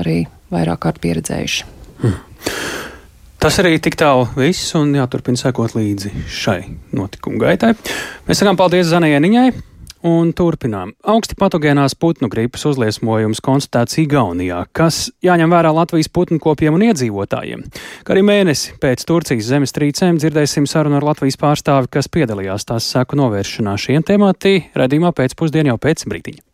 arī 0.00 0.24
vairāk 0.54 0.84
kārt 0.86 1.02
pieredzējuši. 1.04 1.68
Hmm. 2.02 2.18
Tas 3.44 3.58
arī 3.60 3.76
tik 3.82 3.98
tālu 4.00 4.24
viss, 4.38 4.72
un 4.78 4.94
jāturpina 4.96 5.36
sekot 5.36 5.74
līdzi 5.76 6.14
šai 6.32 6.60
notikuma 6.96 7.42
gaitai. 7.42 7.74
Mēs 8.24 8.40
sakām 8.40 8.56
paldies 8.56 8.88
Zanēniņai. 8.88 9.50
Un 10.04 10.34
turpinām. 10.36 10.90
Augsti 11.08 11.36
patogēnās 11.40 11.94
putnu 11.96 12.28
gripas 12.28 12.66
uzliesmojums 12.68 13.40
konstatēts 13.44 13.96
Igaunijā, 14.02 14.58
kas 14.76 15.06
jāņem 15.24 15.54
vērā 15.56 15.70
Latvijas 15.72 16.10
putnu 16.12 16.36
kopiem 16.44 16.76
un 16.76 16.84
iedzīvotājiem. 16.90 17.64
Kā 18.04 18.12
arī 18.12 18.24
mēnesi 18.28 18.76
pēc 18.82 19.06
Turcijas 19.08 19.48
zemestrīcēm 19.48 20.20
dzirdēsim 20.20 20.68
sarunu 20.68 21.00
ar 21.00 21.08
Latvijas 21.08 21.40
pārstāvi, 21.40 21.88
kas 21.96 22.12
piedalījās 22.12 22.68
tās 22.68 22.90
seku 22.92 23.16
novēršanā. 23.22 23.78
Šiem 23.80 24.04
temati 24.04 24.58
redzījumā 24.76 25.16
pēcpusdienā 25.16 25.72
jau 25.72 25.80
pēc 25.88 26.04
brīdiņa. 26.12 26.53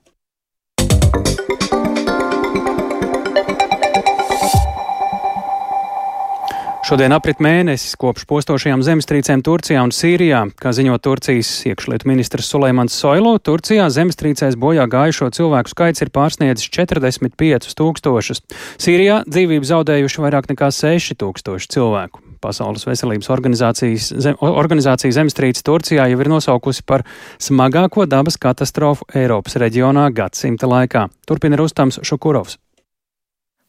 Šodien 6.90 7.12
aprit 7.14 7.38
mēnesis 7.38 7.92
kopš 7.94 8.24
postošajām 8.26 8.80
zemestrīcēm 8.82 9.44
Turcijā 9.46 9.78
un 9.86 9.92
Sīrijā. 9.94 10.40
Kā 10.58 10.72
ziņo 10.74 10.96
Turcijas 10.98 11.46
iekšlietu 11.70 12.08
ministrs 12.10 12.48
Suleimans 12.50 12.96
Soilo, 12.98 13.36
Turcijā 13.38 13.84
zemestrīcēs 13.94 14.56
bojā 14.58 14.88
gājušo 14.90 15.28
cilvēku 15.36 15.70
skaits 15.70 16.02
ir 16.02 16.08
pārsniedzis 16.10 16.66
45 16.74 17.76
tūkstošus. 17.78 18.42
Sīrijā 18.82 19.20
dzīvību 19.30 19.70
zaudējuši 19.70 20.24
vairāk 20.24 20.50
nekā 20.50 20.72
6 20.74 21.14
tūkstoši 21.20 21.70
cilvēku. 21.76 22.24
Pasaules 22.42 22.82
veselības 22.88 23.30
zem, 24.10 24.40
organizācija 24.42 25.14
zemestrīce 25.14 25.62
Turcijā 25.62 26.08
jau 26.10 26.18
ir 26.24 26.32
nosaukusi 26.32 26.82
par 26.82 27.06
smagāko 27.38 28.08
dabas 28.10 28.34
katastrofu 28.34 29.06
Eiropas 29.14 29.54
reģionā 29.62 30.08
gadsimta 30.10 30.66
laikā. 30.66 31.06
Turpina 31.22 31.60
Rustams 31.60 32.02
Šukurovs. 32.02 32.58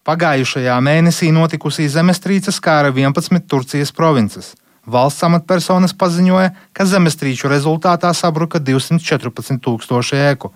Pagājušajā 0.02 0.80
mēnesī 0.82 1.28
notikusī 1.30 1.84
zemestrīce 1.86 2.50
skāra 2.50 2.90
11 2.90 3.44
Turcijas 3.46 3.92
provinces. 3.94 4.56
Valsts 4.90 5.22
amatpersonas 5.28 5.94
paziņoja, 5.94 6.56
ka 6.74 6.88
zemestrīču 6.90 7.52
rezultātā 7.52 8.10
sabruka 8.18 8.58
214 8.58 9.62
tūkstoši 9.62 10.18
ēku. 10.32 10.50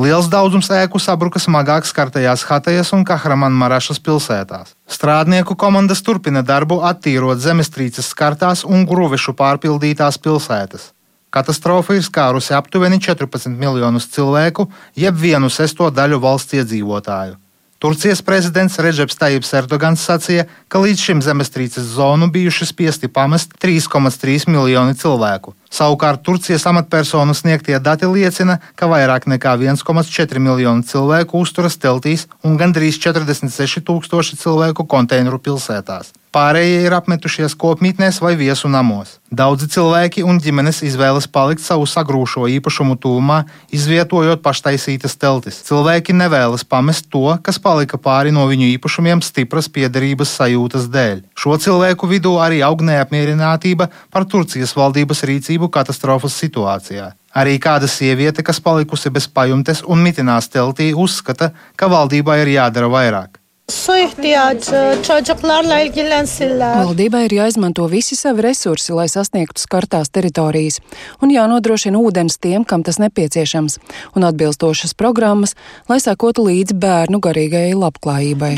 Liels 0.00 0.30
daudzums 0.32 0.72
ēku 0.72 1.00
sabruka 1.00 1.40
smagāk 1.40 1.84
skartajās 1.84 2.48
Hatejas 2.48 2.94
un 2.96 3.04
Kahramanmarašas 3.04 4.00
pilsētās. 4.00 4.72
Strādnieku 4.88 5.60
komandas 5.60 6.00
turpina 6.00 6.40
darbu 6.40 6.80
attīrot 6.88 7.40
zemestrīces 7.44 8.12
skartās 8.16 8.64
un 8.64 8.88
gruvešu 8.88 9.36
pārpildītās 9.36 10.16
pilsētas. 10.24 10.92
Katastrofa 11.28 12.00
ir 12.00 12.04
skārusi 12.04 12.56
aptuveni 12.56 12.96
14 12.96 13.52
miljonus 13.60 14.08
cilvēku, 14.08 14.70
jeb 14.96 15.16
vienu 15.20 15.52
sesto 15.52 15.92
daļu 15.92 16.24
valsts 16.24 16.56
iedzīvotāju. 16.62 17.36
Turcijas 17.78 18.22
prezidents 18.24 18.78
Reģeps 18.80 19.18
Tajips 19.20 19.50
Erdogans 19.58 20.00
sacīja, 20.00 20.46
ka 20.72 20.80
līdz 20.80 21.02
šim 21.02 21.20
zemestrīces 21.20 21.90
zonu 21.98 22.30
bijuši 22.32 22.70
spiesti 22.70 23.10
pamest 23.12 23.52
3,3 23.60 24.48
miljoni 24.48 24.96
cilvēku. 24.96 25.52
Savukārt 25.68 26.24
Turcijas 26.24 26.64
amatpersonu 26.70 27.36
sniegtie 27.36 27.76
dati 27.76 28.08
liecina, 28.08 28.62
ka 28.80 28.88
vairāk 28.88 29.28
nekā 29.28 29.58
1,4 29.60 30.40
miljonu 30.40 30.88
cilvēku 30.88 31.44
uzturas 31.44 31.76
teltīs 31.76 32.24
un 32.42 32.56
gandrīz 32.56 32.96
46 32.96 33.84
tūkstoši 33.84 34.40
cilvēku 34.40 34.88
konteineru 34.88 35.36
pilsētās. 35.36 36.14
Pārējie 36.36 36.82
ir 36.84 36.92
apmetušies 36.92 37.54
kopmītnēs 37.56 38.18
vai 38.20 38.34
viesu 38.36 38.68
namos. 38.68 39.14
Daudzi 39.32 39.70
cilvēki 39.72 40.20
un 40.28 40.36
ģimenes 40.44 40.82
izvēlas 40.84 41.24
palikt 41.32 41.62
savu 41.64 41.86
sagrūšo 41.88 42.44
īpašumu 42.58 42.98
tūmā, 43.00 43.38
izvietojot 43.72 44.42
paštaisītas 44.44 45.16
teltis. 45.16 45.62
Cilvēki 45.64 46.12
nevēlas 46.12 46.66
pamest 46.68 47.08
to, 47.08 47.22
kas 47.46 47.56
palika 47.56 47.96
pāri 47.96 48.34
no 48.36 48.44
viņu 48.50 48.68
īpašumiem 48.74 49.22
stipras 49.24 49.70
piederības 49.72 50.34
sajūtas 50.36 50.90
dēļ. 50.92 51.24
Šo 51.32 51.56
cilvēku 51.56 52.12
vidū 52.12 52.34
arī 52.44 52.60
aug 52.68 52.84
neapmierinātība 52.84 53.88
par 54.12 54.28
Turcijas 54.28 54.76
valdības 54.76 55.24
rīcību 55.32 55.70
katastrofas 55.72 56.36
situācijā. 56.36 57.14
Arī 57.32 57.56
kāda 57.56 57.88
sieviete, 57.88 58.44
kas 58.44 58.60
palikusi 58.60 59.08
bez 59.08 59.24
pajumtes 59.24 59.80
un 59.88 60.04
mitinās 60.04 60.52
teltī, 60.52 60.92
uzskata, 60.92 61.54
ka 61.80 61.88
valdībai 61.96 62.42
ir 62.44 62.56
jādara 62.58 62.92
vairāk. 62.92 63.40
Su 63.70 63.96
ihtiyacı 63.96 64.98
çocuklarla 65.02 65.80
ilgilensinler. 65.80 66.84
Valdībai 66.86 67.24
ir 67.26 67.32
jāizmanto 67.34 67.88
visi 67.90 68.14
savi 68.14 68.44
resursi, 68.46 68.92
lai 68.94 69.08
sasniegtu 69.10 69.58
skartās 69.58 70.06
teritorijas, 70.14 70.76
un 71.18 71.32
jānodrošina 71.34 71.98
ūdens 71.98 72.38
tiem, 72.38 72.62
kam 72.62 72.84
tas 72.86 73.00
nepieciešams, 73.02 73.78
un 74.14 74.26
atbilstošas 74.28 74.94
programmas, 74.94 75.56
lai 75.90 75.98
sekotu 75.98 76.44
līdzi 76.46 76.76
bērnu 76.78 77.18
garīgajai 77.26 77.74
labklājībai. 77.74 78.52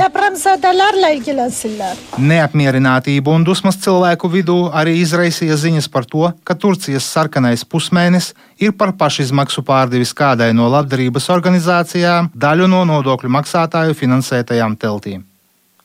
Neapmierinātību 2.18 3.32
un 3.32 3.48
dusmas 3.48 3.80
cilvēku 3.80 4.28
vidū 4.28 4.58
arī 4.76 4.98
izraisīja 5.06 5.56
ziņas 5.56 5.88
par 5.88 6.04
to, 6.04 6.28
ka 6.44 6.52
Turcijas 6.52 7.08
sarkanais 7.08 7.64
pusmēnesis 7.64 8.36
ir 8.58 8.74
par 8.78 8.92
pašizmaksu 8.98 9.62
pārdevis 9.66 10.14
kādai 10.16 10.50
no 10.56 10.68
labdarības 10.72 11.30
organizācijām 11.34 12.32
daļu 12.34 12.68
no 12.70 12.84
nodokļu 12.88 13.30
maksātāju 13.38 13.96
finansētajām 13.98 14.76
teltīm. 14.76 15.24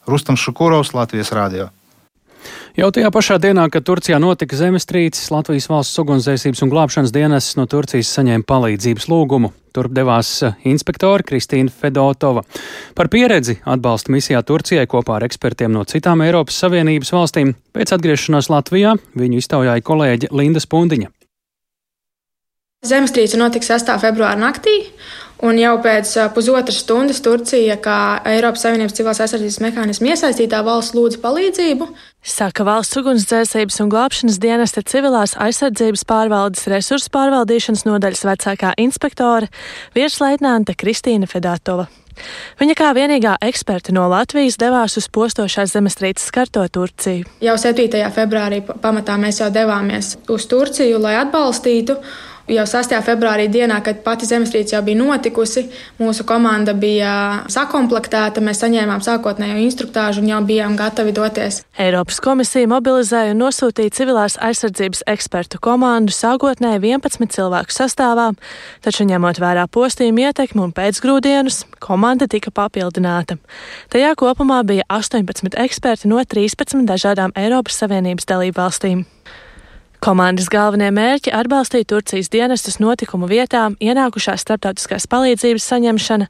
Rustam 0.08 0.38
Šukurovs, 0.40 0.94
Latvijas 0.98 1.32
Rādio. 1.32 1.70
Jau 2.76 2.90
tajā 2.92 3.08
pašā 3.14 3.38
dienā, 3.40 3.68
kad 3.72 3.86
Turcijā 3.88 4.18
notika 4.20 4.58
zemestrīces, 4.58 5.30
Latvijas 5.32 5.70
valsts 5.70 6.00
ugunsdzēsības 6.02 6.64
un 6.66 6.72
glābšanas 6.74 7.14
dienests 7.16 7.56
no 7.60 7.68
Turcijas 7.70 8.10
saņēma 8.18 8.48
palīdzības 8.50 9.08
lūgumu. 9.12 9.54
Turp 9.74 9.94
devās 9.96 10.30
inspektori 10.70 11.26
Kristīna 11.26 11.72
Fedotova. 11.74 12.44
Par 12.98 13.10
pieredzi 13.14 13.60
atbalsta 13.64 14.14
misijā 14.14 14.44
Turcijai 14.46 14.90
kopā 14.90 15.18
ar 15.18 15.28
ekspertiem 15.30 15.74
no 15.74 15.86
citām 15.90 16.26
Eiropas 16.26 16.60
Savienības 16.66 17.14
valstīm. 17.16 17.56
Pēc 17.74 17.96
atgriešanās 17.96 18.52
Latvijā 18.54 18.98
viņu 19.18 19.42
iztaujāja 19.42 19.86
kolēģe 19.86 20.34
Linda 20.34 20.62
Spundiņa. 20.62 21.14
Zemestrīce 22.84 23.38
notika 23.40 23.64
6. 23.64 23.94
februāra 24.02 24.36
naktī, 24.36 24.74
un 25.44 25.56
jau 25.56 25.78
pēc 25.84 26.10
pusotras 26.36 26.82
stundas 26.84 27.22
Turcija, 27.24 27.78
kā 27.80 28.00
Eiropas 28.28 28.66
Savienības 28.66 28.98
civilās 28.98 29.22
aizsardzības 29.24 29.60
mehānismu 29.64 30.10
iesaistītā 30.12 30.60
valsts, 30.68 30.92
lūdza 30.98 31.22
palīdzību. 31.24 31.88
Saka 32.28 32.66
valsts 32.68 33.00
ugunsdzēsības 33.00 33.80
un 33.86 33.92
glābšanas 33.94 34.40
dienesta 34.44 34.84
civilās 34.84 35.38
aizsardzības 35.40 36.04
pārvaldes 36.10 36.68
resursu 36.72 37.08
pārvaldīšanas 37.16 37.86
nodaļas 37.88 38.26
vecākā 38.28 38.74
inspektore 38.84 39.48
virsleitnante 39.96 40.76
Kristīna 40.76 41.32
Fedatova. 41.32 41.88
Viņa 42.60 42.76
kā 42.78 42.92
vienīgā 42.94 43.38
eksperte 43.48 43.96
no 43.96 44.04
Latvijas 44.12 44.60
devās 44.62 45.00
uz 45.00 45.08
postošās 45.08 45.72
zemestrīces 45.74 46.28
skarto 46.30 46.68
Turciju. 46.68 47.26
Jau 47.42 47.56
7. 47.58 48.04
februārī 48.14 48.60
pamatā 48.68 49.16
mēs 49.18 49.40
jau 49.42 49.50
devāmies 49.56 50.14
uz 50.30 50.46
Turciju, 50.52 51.00
lai 51.02 51.16
atbalstītu 51.24 51.98
Jau 52.44 52.66
6. 52.68 52.92
februārī 53.08 53.46
dienā, 53.48 53.78
kad 53.80 54.02
pati 54.04 54.28
zemestrīce 54.28 54.76
jau 54.76 54.82
bija 54.84 55.00
notikusi, 55.00 55.62
mūsu 55.96 56.26
komanda 56.28 56.74
bija 56.76 57.14
sakomplektēta, 57.48 58.44
mēs 58.44 58.60
saņēmām 58.60 59.00
sākotnējo 59.06 59.62
instruktāžu 59.64 60.20
un 60.20 60.28
jau 60.28 60.42
bijām 60.44 60.76
gatavi 60.76 61.14
doties. 61.16 61.62
Eiropas 61.80 62.20
komisija 62.20 62.68
mobilizēja 62.68 63.32
un 63.32 63.40
nosūtīja 63.46 63.94
civilās 63.96 64.36
aizsardzības 64.44 65.06
ekspertu 65.14 65.62
komandu 65.64 66.12
sākotnēji 66.12 66.84
11 66.84 67.32
cilvēku 67.32 67.72
sastāvā, 67.72 68.34
taču 68.84 69.08
ņemot 69.08 69.40
vērā 69.40 69.64
postījumu 69.72 70.28
ietekmi 70.28 70.66
un 70.66 70.76
pēcgrūdienus, 70.76 71.62
komanda 71.80 72.28
tika 72.28 72.52
papildināta. 72.52 73.40
Tajā 73.96 74.12
kopumā 74.20 74.60
bija 74.68 74.84
18 74.92 75.56
eksperti 75.64 76.12
no 76.12 76.20
13 76.20 76.84
dažādām 76.92 77.32
Eiropas 77.40 77.80
Savienības 77.80 78.28
dalību 78.28 78.60
valstīm. 78.60 79.08
Komandas 80.04 80.50
galvenie 80.52 80.90
mērķi- 80.92 81.32
atbalstīt 81.40 81.88
Turcijas 81.88 82.28
dienestus 82.28 82.76
notikumu 82.84 83.24
vietām, 83.24 83.78
ienākušās 83.80 84.42
starptautiskās 84.44 85.06
palīdzības 85.08 85.64
saņemšana, 85.72 86.26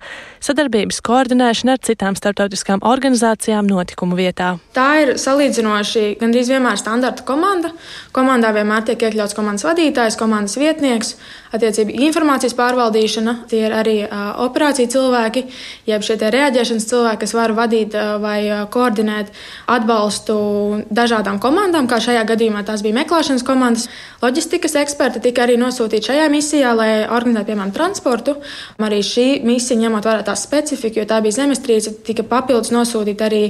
sadarbības 0.46 1.02
koordinēšana 1.02 1.74
ar 1.74 1.80
citām 1.82 2.14
starptautiskām 2.14 2.86
organizācijām 2.86 3.66
notikumu 3.66 4.14
vietā. 4.14 4.60
Tā 4.78 5.02
ir 5.02 5.14
salīdzinoši 5.18 6.20
gandrīz 6.22 6.52
vienmēr 6.54 6.78
standarta 6.78 7.26
komanda. 7.26 7.72
Komandā 8.12 8.54
vienmēr 8.54 8.86
tiek 8.86 9.00
iekļauts 9.00 9.34
komandas 9.34 9.66
vadītājs, 9.66 10.20
komandas 10.22 10.56
vietnieks, 10.56 11.16
attiecīgi 11.52 11.98
informācijas 11.98 12.54
pārvaldīšana. 12.54 13.48
Tie 13.50 13.66
ir 13.66 13.72
arī 13.72 14.06
uh, 14.06 14.38
operācija 14.46 14.86
cilvēki, 14.88 15.48
jeb 15.88 16.02
šie 16.06 16.20
reaģēšanas 16.22 16.86
cilvēki, 16.86 17.22
kas 17.26 17.34
var 17.34 17.58
vadīt 17.58 17.98
uh, 17.98 18.22
vai 18.22 18.68
koordinēt 18.70 19.34
atbalstu 19.66 20.86
dažādām 20.92 21.40
komandām, 21.40 21.88
kā 21.88 21.98
šajā 21.98 22.24
gadījumā 22.24 22.64
tās 22.64 22.86
bija 22.86 23.02
meklēšanas 23.02 23.42
komandas 23.42 23.63
komandas 23.64 23.88
loģistikas 24.22 24.76
eksperti 24.80 25.22
tika 25.24 25.44
arī 25.46 25.56
nosūtīti 25.60 26.10
šajā 26.10 26.28
misijā, 26.32 26.72
lai 26.76 26.90
organizētu, 27.08 27.50
piemēram, 27.50 27.72
transportu. 27.76 28.36
Arī 28.84 29.00
šī 29.06 29.28
misija, 29.48 29.80
ņemot 29.80 30.08
vērā 30.08 30.24
tās 30.28 30.44
specifiku, 30.44 31.00
jo 31.02 31.08
tā 31.08 31.20
bija 31.24 31.38
zemestrīce, 31.40 31.94
tika 32.08 32.26
papildus 32.28 32.74
nosūtīti 32.76 33.24
arī 33.24 33.42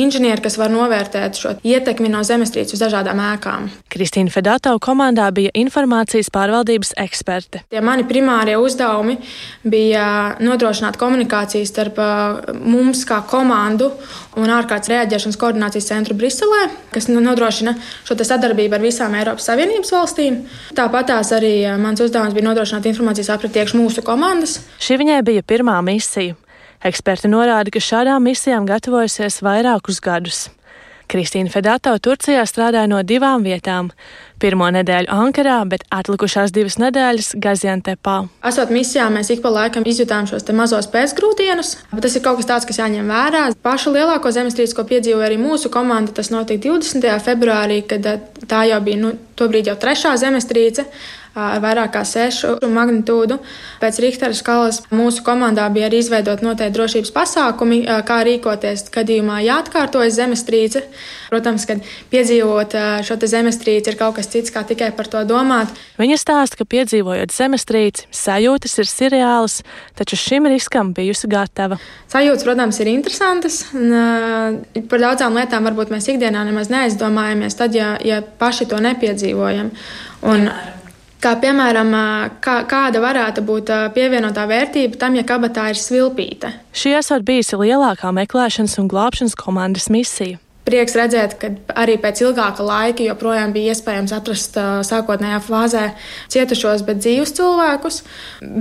inženieri, 0.00 0.42
kas 0.44 0.58
var 0.60 0.72
novērtēt 0.72 1.40
šo 1.40 1.54
ietekmi 1.64 2.10
no 2.12 2.20
zemestrīces 2.26 2.76
uz 2.76 2.82
dažādām 2.84 3.20
ēkām. 3.32 3.70
Kristīna 3.92 4.32
Fedatova 4.32 4.80
komandā 4.82 5.30
bija 5.32 5.52
informācijas 5.56 6.32
pārvaldības 6.32 6.94
eksperte. 7.00 7.64
Tie 7.72 7.80
mani 7.84 8.04
primārie 8.08 8.58
uzdevumi 8.60 9.18
bija 9.64 10.06
nodrošināt 10.40 11.00
komunikāciju 11.00 11.68
starp 11.68 12.00
mums 12.60 13.06
kā 13.08 13.22
komandu 13.28 13.92
un 14.36 14.52
ārkārtas 14.52 14.90
reaģēšanas 14.92 15.38
koordinācijas 15.40 15.90
centru 15.90 16.16
Briselē, 16.16 16.66
kas 16.92 17.08
nodrošina 17.12 17.74
šo 18.08 18.16
sadarbību 18.16 18.78
ar 18.78 18.84
visām 18.84 19.14
Eiropas 19.18 19.46
Savienības 19.48 19.61
valstīm. 19.92 20.42
Tāpat 20.74 21.10
tās 21.10 21.32
arī 21.32 21.64
eh, 21.64 21.76
mans 21.76 22.00
uzdevums 22.00 22.34
bija 22.34 22.48
nodrošināt 22.48 22.86
informācijas 22.90 23.30
apriti 23.34 23.58
iekš 23.60 23.74
mūsu 23.78 24.02
komandas. 24.02 24.60
Šī 24.80 24.98
viņai 25.02 25.22
bija 25.22 25.42
pirmā 25.42 25.80
misija. 25.82 26.34
Eksperti 26.82 27.28
norāda, 27.30 27.70
ka 27.70 27.78
šādām 27.78 28.24
misijām 28.26 28.66
gatavojusies 28.66 29.42
vairākus 29.42 30.00
gadus. 30.02 30.48
Kristīna 31.12 31.52
Fedato 31.52 31.92
Turcijā 32.00 32.42
strādāja 32.48 32.88
no 32.88 33.02
divām 33.04 33.44
vietām. 33.44 33.90
Pirmo 34.40 34.66
nedēļu 34.72 35.12
Ankarā, 35.12 35.58
bet 35.68 35.84
atlikušās 35.92 36.54
divas 36.56 36.78
nedēļas 36.80 37.34
Gaziantepā. 37.42 38.16
Esot 38.48 38.72
misijā, 38.74 39.06
mēs 39.12 39.30
ik 39.34 39.42
pa 39.44 39.52
laikam 39.52 39.84
izjutām 39.86 40.26
šos 40.30 40.48
mazos 40.56 40.88
pēcgrūdienus, 40.90 41.74
bet 41.92 42.06
tas 42.06 42.16
ir 42.16 42.24
kaut 42.24 42.40
kas 42.40 42.48
tāds, 42.48 42.66
kas 42.66 42.80
jāņem 42.80 43.12
vērā. 43.12 43.44
Pašu 43.62 43.92
lielāko 43.94 44.32
zemestrīci, 44.34 44.74
ko 44.74 44.86
piedzīvoja 44.88 45.28
arī 45.28 45.38
mūsu 45.38 45.70
komanda, 45.70 46.16
tas 46.16 46.32
notika 46.34 46.64
20. 46.70 47.06
februārī, 47.22 47.82
kad 47.86 48.08
eh, 48.08 48.22
tā 48.48 48.64
jau 48.72 48.80
bija 48.82 49.04
nu, 49.04 49.12
tobrīd 49.38 49.70
jau 49.70 49.76
trešā 49.78 50.16
zemestrīce 50.24 50.88
ar 51.34 51.60
vairāk 51.62 51.94
kā 51.94 52.02
sešu 52.06 52.58
magnitūdu. 52.72 53.38
Pēc 53.80 53.98
Richtera 54.04 54.36
skalas 54.36 54.82
mūsu 54.92 55.24
komandā 55.26 55.68
bija 55.72 55.88
arī 55.88 56.02
izveidot 56.02 56.42
noteikti 56.44 56.76
drošības 56.76 57.12
pasākumi, 57.14 57.82
kā 58.06 58.18
rīkoties 58.26 58.86
gadījumā, 58.92 59.40
ja 59.46 59.60
atkārtojas 59.62 60.18
zemestrīce. 60.18 60.84
Protams, 61.32 61.64
kad 61.68 61.80
piedzīvot 62.12 62.76
šo 63.08 63.16
zemestrīci 63.16 63.92
ir 63.92 63.96
kaut 64.00 64.18
kas 64.18 64.28
cits, 64.28 64.52
kā 64.52 64.64
tikai 64.68 64.90
par 64.96 65.08
to 65.08 65.22
domāt. 65.28 65.72
Viņa 66.00 66.18
stāsta, 66.20 66.58
ka 66.60 66.68
piedzīvojot 66.68 67.32
zemestrīci, 67.32 68.04
sajūtas 68.12 68.76
ir 68.82 68.90
seriālas, 68.90 69.62
taču 69.96 70.18
šim 70.20 70.50
riskam 70.52 70.92
bijusi 70.96 71.30
gatava. 71.32 71.80
Sajūtas, 72.12 72.44
protams, 72.44 72.82
ir 72.84 72.92
interesantas. 72.92 73.62
Un, 73.72 74.60
par 74.90 75.06
daudzām 75.06 75.40
lietām 75.40 75.64
varbūt 75.70 75.94
mēs 75.94 76.10
ikdienā 76.12 76.44
nemaz 76.50 76.68
neaizdomājamies, 76.72 77.56
tad, 77.56 77.78
ja, 77.78 77.94
ja 78.04 78.20
paši 78.20 78.68
to 78.68 78.82
nepiedzīvojam. 78.84 79.72
Un, 80.22 80.46
Piemēram. 80.46 80.81
Kā 81.22 81.36
piemēram, 81.38 81.92
kā, 82.42 82.54
kāda 82.66 82.98
varētu 83.02 83.44
būt 83.46 83.68
pievienotā 83.94 84.42
vērtība 84.50 84.98
tam, 84.98 85.14
ja 85.14 85.22
kabatā 85.26 85.68
ir 85.70 85.78
svilpīte. 85.78 86.50
Šī 86.74 86.96
esot 86.98 87.22
bijusi 87.28 87.60
lielākā 87.60 88.10
meklēšanas 88.16 88.74
un 88.82 88.88
glābšanas 88.90 89.38
komandas 89.38 89.86
misija. 89.92 90.40
Prieks 90.62 90.94
redzēt, 90.94 91.32
ka 91.40 91.48
arī 91.74 91.96
pēc 91.98 92.20
ilgāka 92.22 92.62
laika 92.62 93.02
joprojām 93.02 93.50
bija 93.50 93.72
iespējams 93.74 94.12
atrast 94.14 94.54
sākotnējā 94.86 95.40
fāzē 95.42 95.88
cietušos, 96.30 96.84
bet 96.86 97.00
dzīvus 97.02 97.34
cilvēkus. 97.34 97.98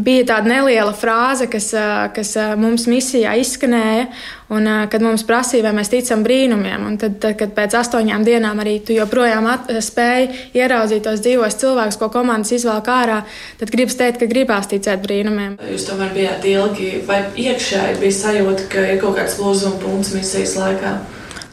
Bija 0.01 0.31
tāda 0.31 0.49
neliela 0.49 0.95
frāze, 0.97 1.45
kas, 1.51 1.69
kas 2.15 2.33
mums 2.57 2.87
misijā 2.89 3.35
izskanēja, 3.43 4.07
un 4.49 4.71
kad 4.89 5.05
mums 5.05 5.27
prasīja, 5.29 5.67
vai 5.67 5.75
mēs 5.77 5.93
ticam 5.93 6.25
brīnumiem. 6.25 6.89
Un 6.89 6.97
tad, 7.01 7.21
tad, 7.21 7.37
kad 7.37 7.53
pēc 7.61 7.77
astoņām 7.83 8.25
dienām 8.25 8.65
arī 8.65 8.79
tu 8.81 8.97
joprojām 8.97 9.51
spēji 9.77 10.57
ieraudzīt 10.57 11.05
tos 11.05 11.21
dzīvos 11.21 11.61
cilvēkus, 11.61 12.01
ko 12.01 12.09
komandas 12.17 12.57
izvēlēt 12.57 12.91
ārā, 12.97 13.21
tad 13.61 13.77
gribas 13.77 14.01
teikt, 14.01 14.23
ka 14.23 14.31
gribās 14.33 14.73
ticēt 14.73 15.05
brīnumiem. 15.05 15.59
Jūs 15.69 15.85
tomēr 15.93 16.17
bijāt 16.17 16.49
ilgi, 16.49 16.91
vai 17.05 17.23
iekšēji 17.45 18.01
bija 18.01 18.21
sajūta, 18.25 18.69
ka 18.73 18.89
ir 18.89 19.01
kaut 19.05 19.21
kāds 19.21 19.37
lūzuma 19.37 19.77
punkts 19.85 20.15
misijas 20.17 20.57
laikā? 20.57 20.97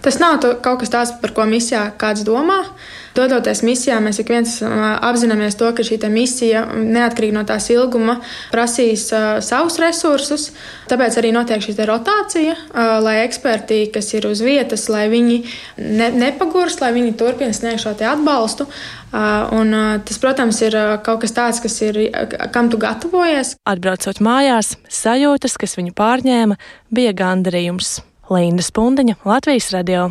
Tas 0.09 0.17
nav 0.17 0.39
to, 0.41 0.55
kaut 0.65 0.79
kas 0.81 0.89
tāds, 0.89 1.11
par 1.21 1.35
ko 1.37 1.45
misijā 1.45 1.83
kāds 2.01 2.23
domā. 2.25 2.63
Dodoties 3.13 3.61
misijā, 3.67 3.99
mēs 4.01 4.23
ik 4.23 4.31
viens 4.33 4.55
apzināmies 4.65 5.59
to, 5.61 5.69
ka 5.77 5.85
šī 5.85 5.99
misija, 6.09 6.63
neatkarīgi 6.73 7.37
no 7.37 7.43
tās 7.45 7.67
ilguma, 7.75 8.15
prasīs 8.49 9.05
uh, 9.13 9.43
savus 9.45 9.77
resursus. 9.83 10.47
Tāpēc 10.89 11.21
arī 11.21 11.35
notiek 11.37 11.61
šī 11.61 11.77
rotācija, 11.93 12.57
uh, 12.57 12.95
lai 13.05 13.19
eksperti, 13.27 13.83
kas 13.93 14.09
ir 14.17 14.31
uz 14.31 14.41
vietas, 14.41 14.89
lai 14.89 15.11
viņi 15.13 15.39
ne, 15.77 16.09
nepagurst, 16.25 16.81
lai 16.81 16.95
viņi 16.97 17.13
turpina 17.21 17.53
sniegt 17.53 17.85
šo 17.85 17.93
atbalstu. 17.93 18.65
Uh, 19.13 19.45
un, 19.61 19.77
uh, 19.77 20.01
tas, 20.09 20.25
protams, 20.25 20.65
ir 20.65 20.73
uh, 20.73 20.97
kaut 21.05 21.21
kas 21.27 21.37
tāds, 21.37 21.61
kas 21.61 21.83
ir, 21.85 22.01
kam 22.57 22.73
tu 22.73 22.81
gatavojies. 22.81 23.59
Atbraucot 23.69 24.25
mājās, 24.25 24.79
sajūtas, 24.89 25.61
kas 25.61 25.77
viņu 25.77 25.93
pārņēma, 26.01 26.63
bija 26.89 27.13
gandarījums. 27.13 27.99
Linda 28.31 28.63
Spundiņa, 28.63 29.21
Latvijas 29.25 29.71
radio. 29.73 30.11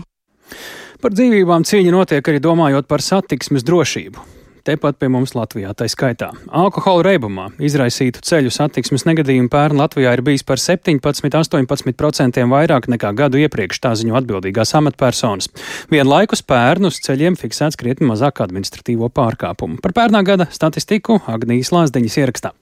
Par 1.01 1.13
dzīvībām 1.13 1.65
cīņa 1.67 1.93
notiek 1.93 2.31
arī 2.31 2.41
domājot 2.41 2.87
par 2.89 3.03
satiksmes 3.05 3.65
drošību. 3.67 4.33
Tepat 4.67 4.97
pie 4.99 5.07
mums 5.07 5.31
Latvijā, 5.31 5.69
tā 5.77 5.85
skaitā. 5.87 6.33
Alkohola 6.51 7.05
reibumā 7.07 7.45
izraisītu 7.63 8.19
ceļu 8.27 8.51
satiksmes 8.51 9.05
negadījumu 9.07 9.47
pērn 9.53 9.79
Latvijā 9.79 10.11
ir 10.17 10.23
bijis 10.27 10.43
par 10.43 10.59
17-18% 10.59 12.43
vairāk 12.51 12.89
nekā 12.91 13.13
gadu 13.15 13.39
iepriekš, 13.45 13.79
tā 13.85 13.93
ziņo 13.95 14.19
atbildīgās 14.19 14.75
amatpersonas. 14.81 15.47
Vienlaikus 15.93 16.43
pērn 16.43 16.91
uz 16.91 16.99
ceļiem 17.05 17.39
fiksēts 17.39 17.79
krietni 17.79 18.11
mazāk 18.11 18.43
administratīvo 18.43 19.07
pārkāpumu. 19.07 19.79
Par 19.79 19.95
pērnā 19.95 20.25
gada 20.27 20.51
statistiku 20.51 21.21
Agnijas 21.31 21.71
Lāsdeņas 21.71 22.23
ierakstā. 22.25 22.57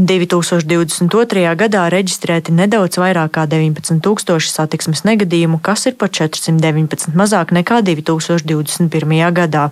2022. 0.00 1.42
gadā 1.60 1.82
reģistrēti 1.92 2.54
nedaudz 2.56 2.96
vairāk 3.00 3.34
kā 3.34 3.42
19,000 3.50 4.48
satiksmes 4.48 5.02
negadījumu, 5.04 5.58
kas 5.60 5.84
ir 5.90 5.96
par 6.00 6.08
419 6.08 7.12
mazāk 7.18 7.52
nekā 7.52 7.82
2021. 7.84 9.20
gadā. 9.36 9.66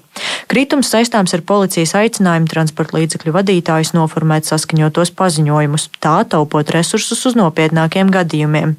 Kritums 0.53 0.93
saistāms 0.93 1.33
ar 1.33 1.45
policijas 1.49 1.95
aicinājumu 1.97 2.51
transporta 2.53 2.99
līdzekļu 2.99 3.35
vadītājus 3.39 3.95
noformēt 3.97 4.51
saskaņotos 4.51 5.15
paziņojumus, 5.17 5.89
tā 5.97 6.19
taupot 6.29 6.77
resursus 6.77 7.25
uz 7.25 7.39
nopietnākiem 7.39 8.13
gadījumiem. 8.13 8.77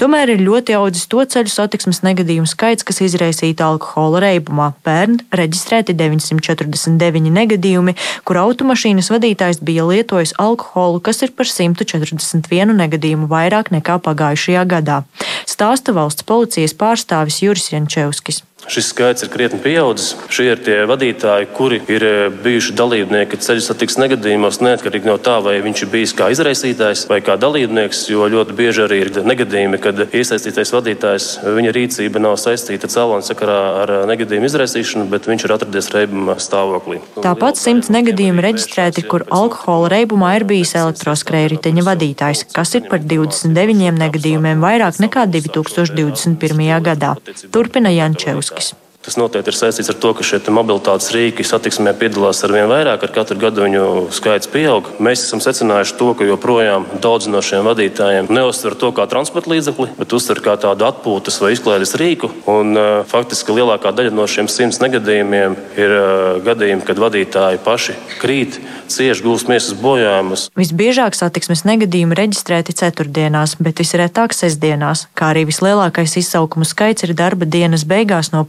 Tomēr 0.00 0.34
ir 0.34 0.42
ļoti 0.44 0.76
audzis 0.76 1.06
to 1.10 1.22
ceļu 1.24 1.52
satiksmes 1.52 2.02
negadījumu 2.06 2.48
skaits, 2.50 2.86
kas 2.86 3.02
izraisīta 3.04 3.66
alkohola 3.70 4.20
reibumā. 4.26 4.72
Pērn 4.86 5.18
reģistrēti 5.40 5.96
949 5.96 7.32
negadījumi, 7.36 7.96
kur 8.28 8.40
automašīnas 8.42 9.10
vadītājs 9.14 9.62
bija 9.66 9.86
lietojis 9.88 10.36
alkoholu, 10.42 11.00
kas 11.00 11.22
ir 11.26 11.32
par 11.36 11.48
141 11.50 12.76
negadījumu 12.82 13.30
vairāk 13.30 13.72
nekā 13.74 14.00
pagājušajā 14.04 14.66
gadā. 14.76 15.02
Stāsta 15.48 15.94
valsts 15.96 16.26
policijas 16.26 16.76
pārstāvis 16.76 17.42
Juris 17.44 17.72
Jančevskis. 17.72 18.42
Šis 18.64 18.88
skaits 18.88 19.22
ir 19.22 19.28
krietni 19.28 19.60
pieaudzis. 19.62 20.14
Šie 20.32 20.46
ir 20.48 20.60
tie 20.64 20.78
vadītāji, 20.88 21.46
kuri 21.54 21.76
ir 21.92 22.04
eh, 22.06 22.14
bijuši 22.42 22.72
dalībnieki 22.74 23.38
ceļu 23.44 23.62
satiksmes 23.62 24.00
negadījumos, 24.00 24.58
neatkarīgi 24.64 25.06
no 25.06 25.18
tā, 25.22 25.36
vai 25.44 25.58
viņš 25.62 25.82
ir 25.84 25.90
bijis 25.92 26.14
kā 26.16 26.30
izraisītājs 26.32 27.04
vai 27.10 27.20
kā 27.22 27.36
dalībnieks. 27.38 28.06
Jo 28.10 28.26
ļoti 28.32 28.56
bieži 28.58 28.82
arī 28.86 28.98
ir 29.04 29.10
negadījumi, 29.28 29.80
kad 29.84 30.00
iesaistītais 30.08 30.72
vadītājs, 30.72 31.26
viņa 31.44 31.74
rīcība 31.76 32.22
nav 32.24 32.38
saistīta 32.40 32.90
cēloņa 32.90 33.28
sakarā 33.28 33.58
ar 33.82 33.92
eh, 33.98 34.06
negadījumu 34.10 34.50
izraisīšanu, 34.50 35.06
bet 35.12 35.28
viņš 35.30 35.46
ir 35.46 35.54
atradies 35.58 35.92
reibuma 35.94 36.38
stāvoklī. 36.42 37.02
Tāpat 37.20 37.60
simts 37.60 37.92
negadījumi 37.92 38.44
reģistrēti, 38.48 39.06
kur 39.06 39.28
alkohola 39.30 39.92
reibumā 39.94 40.32
ir 40.40 40.48
bijis 40.48 40.74
elektroskrējriteņa 40.80 41.86
vadītājs, 41.92 42.46
kas 42.56 42.74
ir 42.80 42.88
par 42.90 43.04
29 43.04 43.94
negadījumiem 44.00 44.64
vairāk 44.64 44.98
nekā 45.06 45.28
2021. 45.38 46.66
gadā. 46.90 47.14
Turpina 47.54 47.94
Jančevs. 47.94 48.45
Koskis. 48.50 48.85
Tas 49.06 49.14
noteikti 49.14 49.52
ir 49.52 49.54
saistīts 49.54 49.92
ar 49.92 49.98
to, 50.02 50.10
ka 50.18 50.24
šie 50.26 50.40
mobilitātes 50.50 51.12
rīki 51.14 51.44
satiksmē 51.46 51.92
piedalās 51.94 52.40
ar 52.42 52.50
vien 52.50 52.66
vairāk, 52.66 53.04
ar 53.06 53.12
katru 53.14 53.38
gadu 53.38 53.62
viņu 53.62 53.82
skaits 54.10 54.50
pieaug. 54.50 54.88
Mēs 54.98 55.22
esam 55.28 55.38
secinājuši 55.44 55.94
to, 56.00 56.08
ka 56.18 56.26
joprojām 56.26 56.88
daudz 57.04 57.28
no 57.30 57.38
šiem 57.38 57.68
vadītājiem 57.68 58.26
neuztver 58.34 58.74
to 58.74 58.90
kā 58.96 59.06
transporta 59.06 59.52
līdzekli, 59.52 59.92
bet 60.00 60.14
uztver 60.16 60.40
kā 60.42 60.56
tādu 60.58 60.88
atpūtas 60.88 61.38
vai 61.38 61.52
izklaides 61.54 61.94
rīku. 62.00 62.32
Un, 62.50 62.74
uh, 62.74 63.04
faktiski 63.06 63.54
lielākā 63.54 63.92
daļa 63.94 64.10
no 64.16 64.26
šiem 64.26 64.50
simts 64.50 64.82
negadījumiem 64.82 65.54
ir 65.78 65.94
uh, 65.94 66.42
gadījumi, 66.42 66.82
kad 66.90 66.98
vadītāji 67.06 67.62
paši 67.62 67.94
krīt 68.18 68.58
cieši 68.90 69.22
gūst 69.22 69.46
miesas 69.50 69.78
bojājumus. 69.78 70.48
Visbiežāk 70.58 71.14
satiksmes 71.14 71.62
negadījumi 71.68 72.18
reģistrēti 72.18 72.74
ceturtdienās, 72.82 73.54
bet 73.62 73.82
visretāk 73.82 74.34
sestdienās, 74.34 75.06
kā 75.14 75.30
arī 75.30 75.46
vislielākais 75.46 76.18
izsaukumu 76.18 76.66
skaits 76.66 77.06
ir 77.06 77.14
darba 77.18 77.46
dienas 77.46 77.86
beigās 77.86 78.32
no 78.34 78.42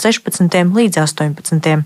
16. 0.00 0.60
līdz 0.76 1.02
18. 1.04 1.82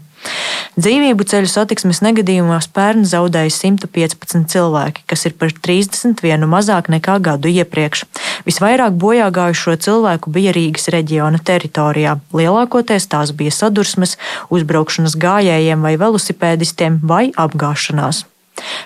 Dzīvību 0.74 1.27
ceļu 1.29 1.48
satiksmes 1.50 2.00
negadījumos 2.05 2.66
pērn 2.74 3.05
zaudēja 3.09 3.53
115 3.53 4.48
cilvēki, 4.50 5.05
kas 5.11 5.27
ir 5.29 5.37
par 5.38 5.53
31 5.53 6.48
mazāk 6.50 6.90
nekā 6.94 7.18
gadu 7.29 7.53
iepriekš. 7.53 8.07
Visvairāk 8.48 8.96
bojā 8.98 9.31
gājušo 9.35 9.77
cilvēku 9.87 10.33
bija 10.35 10.55
Rīgas 10.57 10.90
reģiona 10.94 11.42
teritorijā. 11.44 12.18
Lielākoties 12.35 13.09
tās 13.12 13.35
bija 13.37 13.55
sadursmes, 13.55 14.18
uzbraukšanas 14.55 15.18
gājējiem 15.20 15.85
vai 15.85 15.96
velosipēdistiem 16.00 17.03
vai 17.05 17.27
apgāšanās. 17.37 18.24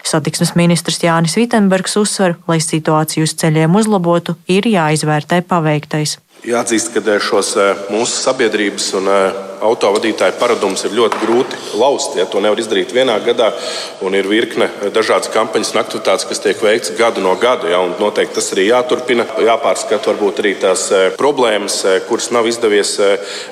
Satiksmes 0.07 0.54
ministrs 0.57 1.02
Jānis 1.04 1.37
Vitenbergs 1.37 1.98
uzsver, 2.00 2.38
lai 2.48 2.61
situāciju 2.64 3.28
uz 3.28 3.37
ceļiem 3.40 3.76
uzlabotu, 3.76 4.38
ir 4.48 4.68
jāizvērtē 4.70 5.42
paveiktais. 5.48 6.18
Jāatzīst, 6.46 6.92
ka 6.94 7.00
eh, 7.02 7.18
šos 7.18 7.48
eh, 7.59 7.78
mūsu 7.90 8.14
sabiedrības 8.14 8.85
un 8.94 9.09
eh, 9.11 9.38
autovadītāju 9.66 10.37
paradumus 10.38 10.85
ir 10.87 10.94
ļoti 10.94 11.18
grūti 11.18 11.59
laust. 11.81 12.14
Ja 12.14 12.28
to 12.31 12.38
nevar 12.38 12.61
izdarīt 12.62 12.94
vienā 12.94 13.16
gadā, 13.24 13.48
un 14.07 14.14
ir 14.14 14.28
virkne 14.31 14.68
dažādas 14.94 15.33
kampaņas 15.35 15.72
un 15.74 15.81
aktivitātes, 15.83 16.28
kas 16.31 16.42
tiek 16.44 16.62
veikts 16.62 16.94
gadu 17.00 17.24
no 17.24 17.35
gada. 17.42 17.66
Ja, 17.72 17.83
noteikti 17.98 18.38
tas 18.38 18.52
arī 18.54 18.68
jāturpina. 18.68 19.26
Jāpārskata 19.48 20.12
varbūt 20.12 20.38
arī 20.44 20.54
tās 20.62 20.87
problēmas, 21.18 21.81
kuras 22.07 22.31
nav 22.31 22.46
izdevies 22.46 22.94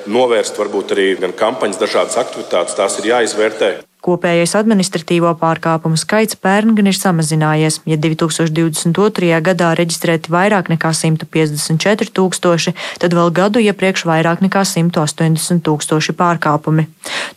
novērst, 0.07 0.55
varbūt 0.63 0.95
arī 0.95 1.09
gan 1.19 1.35
kampaņas, 1.35 1.83
dažādas 1.83 2.15
aktivitātes. 2.23 2.79
Tās 2.79 3.01
ir 3.01 3.11
jāizvērtē. 3.11 3.73
Kopējais 4.05 4.53
administratīvo 4.55 5.31
pārkāpumu 5.41 5.97
skaits 5.97 6.37
pērn 6.37 6.75
gan 6.77 6.87
ir 6.87 6.95
samazinājies. 6.95 7.79
Ja 7.89 7.97
2022. 7.97 9.31
gadā 9.43 9.71
reģistrēti 9.79 10.29
vairāk 10.31 10.69
nekā 10.69 10.91
154 10.93 12.13
tūkstoši, 12.13 12.75
tad 13.01 13.15
vēl 13.17 13.33
gadu 13.33 13.63
iepriekš 13.63 14.05
vairāk 14.05 14.43
nekā 14.45 14.61
180 14.69 15.65
tūkstoši 15.65 16.15
pārkāpumi. 16.19 16.85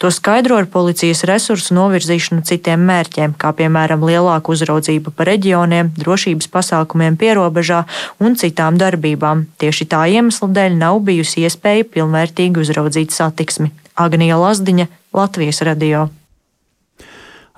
To 0.04 0.12
skaidro 0.12 0.60
ar 0.60 0.68
policijas 0.68 1.24
resursu 1.28 1.74
novirzīšanu 1.80 2.44
citiem 2.44 2.84
mērķiem, 2.92 3.34
kā 3.40 3.54
piemēram 3.56 4.04
lielāku 4.04 4.52
uzraudzību 4.52 5.16
par 5.16 5.32
reģioniem, 5.32 5.94
drošības 5.96 6.52
pasākumiem 6.52 7.16
pierobežā 7.16 7.82
un 8.20 8.36
citām 8.36 8.76
darbībām. 8.76 9.48
Tieši 9.56 9.88
tā 9.96 10.04
iemesla 10.12 10.52
dēļ 10.60 10.78
nav 10.84 11.00
bijusi 11.08 11.48
iespēja 11.48 11.88
pilnvērtīgi 11.96 12.66
uzraudzīt 12.68 13.16
satiksmi. 13.16 13.72
Agnija 13.96 14.38
Lazdiņa, 14.40 14.90
Latvijas 15.16 15.64
radio. 15.66 16.08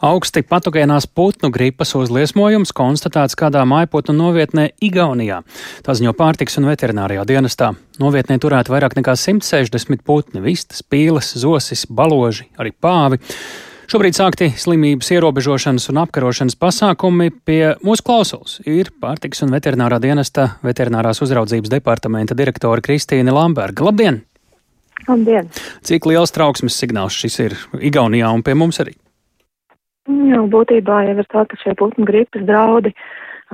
Augsti 0.02 0.40
patogēnās 0.42 1.04
putnu 1.06 1.46
gripas 1.54 1.92
uzliesmojums 1.94 2.72
konstatēts 2.74 3.36
kādā 3.38 3.60
mājputnu 3.70 4.16
novietnē 4.18 4.64
Igaunijā. 4.82 5.36
Tā 5.86 5.94
ziņo 5.94 6.10
pārtiks 6.18 6.58
un 6.58 6.66
veterinārijā 6.66 7.22
dienestā. 7.28 7.68
Novietnē 8.02 8.40
turēta 8.42 8.74
vairāk 8.74 8.96
nekā 8.98 9.14
160 9.14 10.02
putni- 10.02 10.42
vistas, 10.48 10.82
pīles, 10.82 11.28
zosis, 11.38 11.86
baloži, 11.86 12.48
arī 12.58 12.72
pāvi. 12.74 13.20
Šobrīd 13.86 14.18
sākti 14.18 14.48
slimības 14.50 15.12
ierobežošanas 15.14 15.88
un 15.90 16.02
apkarošanas 16.02 16.58
pasākumi 16.58 17.30
pie 17.44 17.76
mūsu 17.84 18.02
klausulas 18.02 18.58
ir 18.66 18.90
pārtiks 19.00 19.42
un 19.44 19.50
veterinārā 19.54 20.00
dienesta 20.00 20.56
veterinārās 20.64 21.22
uzraudzības 21.22 21.70
departamenta 21.70 22.34
direktore 22.34 22.82
Kristīne 22.82 23.30
Lamberga. 23.30 23.84
Labdien! 23.84 24.24
Labdien! 25.06 25.48
Cik 25.82 26.06
liels 26.06 26.32
trauksmes 26.32 26.74
signāls 26.74 27.14
šis 27.14 27.38
ir 27.38 27.56
Igaunijā 27.78 28.34
un 28.34 28.42
pie 28.42 28.54
mums 28.54 28.80
arī? 28.80 28.96
Jā, 30.10 30.40
būtībā 30.50 31.04
jau 31.06 31.18
ir 31.20 31.26
tā, 31.30 31.44
ka 31.46 31.56
šie 31.60 31.76
putnu 31.78 32.04
gripas 32.08 32.42
draudi 32.42 32.90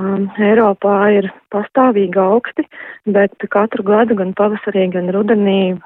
um, 0.01 0.31
Eiropā 0.41 0.95
ir 1.13 1.29
pastāvīgi 1.53 2.17
augsti, 2.23 2.65
bet 3.05 3.37
katru 3.53 3.85
gadu, 3.85 4.17
gan 4.17 4.33
pavasarī, 4.39 4.87
gan 4.95 5.11
rudenī, 5.13 5.77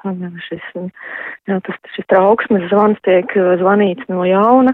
šis, 0.47 0.63
jā, 1.51 1.59
tas, 1.67 1.81
šis 1.97 2.07
trauksmes 2.07 2.69
zvans 2.71 3.01
tiek 3.03 3.35
zvanīts 3.59 4.07
no 4.07 4.23
jauna, 4.23 4.71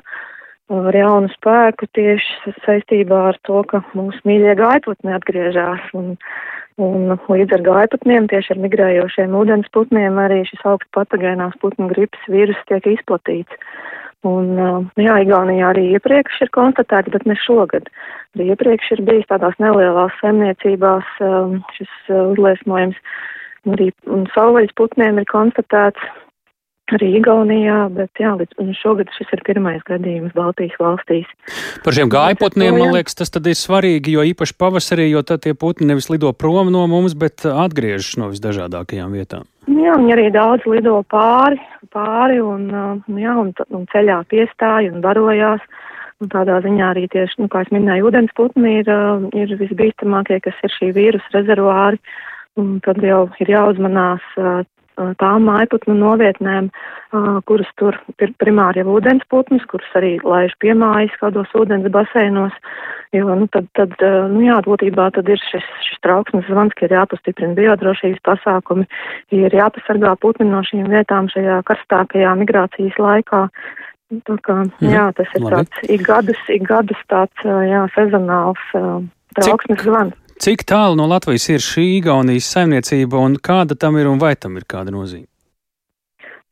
ar 0.69 0.93
jaunu 0.93 1.33
spēku 1.33 1.89
tieši 1.97 2.53
saistībā 2.67 3.25
ar 3.31 3.41
to, 3.49 3.63
ka 3.65 3.81
mūsu 3.97 4.21
mīļie 4.29 4.53
gaiputni 4.61 5.17
atgriežas. 5.17 5.89
Un, 5.97 6.13
un 6.77 7.15
līdz 7.17 7.57
ar 7.57 7.65
gaiputniem, 7.65 8.29
tieši 8.29 8.53
ar 8.53 8.61
migrējošiem 8.67 9.33
ūdensputniem, 9.41 10.21
arī 10.21 10.43
šis 10.47 10.61
augsts 10.69 10.93
patogēnās 10.93 11.57
putnu 11.63 11.89
gripas 11.89 12.29
vīrus 12.29 12.61
tiek 12.69 12.85
izplatīts. 12.93 13.57
Un, 14.27 14.49
jā, 14.99 15.13
Igaunijā 15.23 15.69
arī 15.71 15.85
iepriekš 15.95 16.41
ir 16.43 16.49
konstatēts, 16.55 17.11
bet 17.13 17.23
ne 17.29 17.37
šogad. 17.39 17.87
Arī 18.35 18.49
iepriekš 18.51 18.91
ir 18.97 19.03
bijis 19.07 19.29
tādās 19.29 19.55
nelielās 19.63 20.15
saimniecībās 20.19 21.07
šis 21.77 21.93
uzliesmojums. 22.11 22.99
Arī 23.71 23.89
savvaļas 24.35 24.75
putniem 24.75 25.21
ir 25.21 25.27
konstatēts 25.31 26.03
arī 26.97 27.09
Igaunijā, 27.19 27.77
bet 27.95 28.21
jā, 28.21 28.31
līdz 28.39 28.77
šogad 28.79 29.11
šis 29.17 29.31
ir 29.35 29.43
pirmais 29.47 29.83
gadījums 29.87 30.35
Baltijas 30.37 30.77
valstīs. 30.81 31.29
Par 31.85 31.95
šiem 31.95 32.11
gājputniem, 32.13 32.77
man 32.79 32.95
liekas, 32.97 33.17
tas 33.19 33.33
tad 33.33 33.47
ir 33.49 33.57
svarīgi, 33.59 34.15
jo 34.15 34.25
īpaši 34.31 34.57
pavasarī, 34.59 35.09
jo 35.11 35.23
tad 35.25 35.43
tie 35.45 35.55
putni 35.57 35.89
nevis 35.89 36.09
lido 36.11 36.31
prom 36.33 36.71
no 36.73 36.85
mums, 36.91 37.15
bet 37.17 37.45
atgriežas 37.49 38.17
no 38.21 38.31
visdažādākajām 38.33 39.13
vietām. 39.17 39.45
Jā, 39.69 39.97
viņi 39.99 40.15
arī 40.15 40.29
daudz 40.33 40.65
lido 40.69 40.97
pāri, 41.11 41.59
pāri 41.93 42.39
un, 42.41 42.65
jā, 43.19 43.35
un, 43.43 43.53
un 43.75 43.85
ceļā 43.93 44.23
piestāja 44.31 44.93
un 44.93 45.05
barojās. 45.05 45.63
Un 46.19 46.27
tādā 46.27 46.57
ziņā 46.59 46.89
arī 46.91 47.05
tieši, 47.07 47.37
nu, 47.39 47.47
kā 47.47 47.61
es 47.63 47.69
minēju, 47.71 48.09
ūdensputni 48.09 48.81
ir, 48.81 48.89
ir 49.39 49.53
visbīstamākie, 49.55 50.41
kas 50.43 50.57
ir 50.67 50.73
šī 50.73 50.89
vīrusu 50.97 51.31
rezervuāri. 51.31 52.01
Un 52.59 52.81
tad 52.83 52.99
jau 53.05 53.21
ir 53.39 53.51
jāuzmanās 53.53 54.25
tām 55.19 55.47
mājputnu 55.47 55.95
novietnēm, 55.97 56.69
kuras 57.49 57.69
tur 57.79 57.97
ir 58.21 58.33
primāri 58.41 58.83
jau 58.83 58.97
ūdensputnis, 58.97 59.65
kuras 59.71 59.97
arī 59.97 60.17
laiž 60.23 60.53
piemājas 60.61 61.15
kādos 61.21 61.51
ūdens 61.57 61.89
baseinos, 61.93 62.55
jo, 63.15 63.25
nu, 63.39 63.47
tad, 63.53 63.69
tad 63.79 63.95
nu, 64.33 64.43
jā, 64.45 64.59
būtībā 64.65 65.09
tad 65.15 65.29
ir 65.31 65.41
šis, 65.49 65.65
šis 65.87 66.01
trauksmes 66.05 66.47
zvans, 66.49 66.75
ka 66.77 66.85
ir 66.87 66.95
jāpastiprina 66.99 67.57
biodrošības 67.57 68.23
pasākumi, 68.27 68.87
ir 69.35 69.57
jāpasargā 69.57 70.15
putni 70.21 70.49
no 70.51 70.61
šīm 70.67 70.89
vietām 70.91 71.31
šajā 71.33 71.61
karstākajā 71.69 72.35
migrācijas 72.43 72.99
laikā. 73.01 73.47
Tā 74.25 74.35
kā, 74.41 74.55
mhm. 74.65 74.89
jā, 74.89 75.09
tas 75.17 75.33
ir 75.37 75.43
Labi. 75.45 75.51
tāds 75.55 75.91
ik 75.93 76.05
gadus, 76.07 76.39
ik 76.49 76.63
gadus 76.65 77.01
tāds, 77.13 77.45
jā, 77.45 77.83
sezonāls 77.93 78.63
trauksmes 79.37 79.85
zvans. 79.85 80.17
Cik 80.39 80.61
tālu 80.63 80.95
no 80.95 81.03
Latvijas 81.11 81.49
ir 81.51 81.59
šī 81.59 81.83
Igaunijas 81.97 82.47
saimniecība 82.53 83.19
un 83.19 83.33
kāda 83.43 83.75
tam 83.75 83.97
ir 83.99 84.07
un 84.07 84.21
vai 84.21 84.37
tam 84.39 84.55
ir 84.55 84.63
kāda 84.71 84.93
nozīme? 84.95 85.27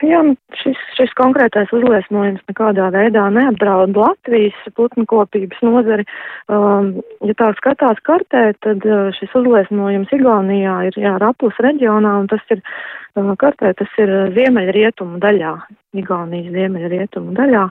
Jā, 0.04 0.18
nu, 0.22 0.36
šis, 0.60 0.78
šis 0.94 1.14
konkrētais 1.18 1.72
uzliesmojums 1.74 2.44
nekādā 2.46 2.90
veidā 2.94 3.24
neapdraud 3.34 3.96
Latvijas 3.96 4.58
putnkopības 4.76 5.64
nozari. 5.64 6.04
Um, 6.52 6.92
ja 7.26 7.34
tā 7.40 7.48
skatās 7.56 7.98
kartē, 8.06 8.44
tad 8.62 8.84
uh, 8.86 9.08
šis 9.16 9.32
uzliesmojums 9.40 10.12
Igaunijā 10.14 10.76
ir 10.90 11.00
jā, 11.02 11.16
Rapus 11.18 11.56
reģionā, 11.64 12.12
un 12.20 12.28
tas 12.30 12.44
ir 12.54 12.60
uh, 12.60 13.32
kartē, 13.40 13.72
tas 13.80 13.98
ir 14.04 14.12
ziemeļrietumu 14.36 15.18
daļā, 15.24 15.56
Igaunijas 16.02 16.52
ziemeļrietumu 16.54 17.34
daļā. 17.38 17.64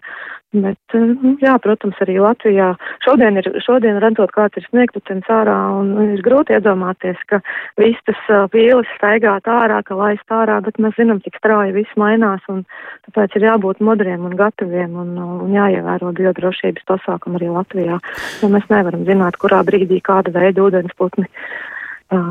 Bet, 0.55 0.79
eh, 0.95 1.03
nu, 1.03 1.33
jā, 1.43 1.57
protams, 1.59 1.97
arī 1.99 2.15
Latvijā 2.23 2.69
šodien, 3.03 3.35
ir, 3.41 3.49
šodien 3.65 3.99
redzot, 3.99 4.31
kāds 4.31 4.55
ir 4.55 4.63
sniegtutens 4.69 5.27
ārā, 5.27 5.57
un 5.75 5.91
ir 6.15 6.21
grūti 6.23 6.55
iedomāties, 6.55 7.19
ka 7.27 7.41
vistas 7.75 8.21
pīles 8.53 8.87
staigāt 8.95 9.49
ārā, 9.51 9.81
ka 9.83 9.97
laist 9.99 10.31
ārā, 10.31 10.61
bet 10.63 10.79
mēs 10.79 10.95
zinām, 10.95 11.19
cik 11.25 11.35
strauji 11.41 11.75
viss 11.75 11.99
mainās, 11.99 12.45
un 12.47 12.63
tāpēc 13.09 13.35
ir 13.35 13.49
jābūt 13.49 13.83
modriem 13.83 14.23
un 14.23 14.37
gataviem 14.39 14.95
un, 14.95 15.17
un 15.19 15.51
jāievēro 15.51 16.13
biodrošības 16.15 16.87
pasākumu 16.87 17.41
arī 17.41 17.51
Latvijā, 17.51 17.99
jo 18.39 18.51
mēs 18.53 18.71
nevaram 18.71 19.03
zināt, 19.09 19.35
kurā 19.43 19.65
brīdī 19.67 19.99
kāda 19.99 20.31
veida 20.31 20.63
ūdensputni 20.63 21.27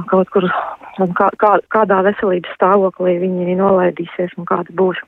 kaut 0.09 0.31
kur, 0.33 0.47
kā, 0.97 1.29
kā, 1.37 1.51
kādā 1.69 2.01
veselības 2.07 2.55
stāvoklī 2.57 3.19
viņi 3.21 3.59
nolaidīsies 3.61 4.33
un 4.41 4.49
kāda 4.49 4.73
būs. 4.73 5.03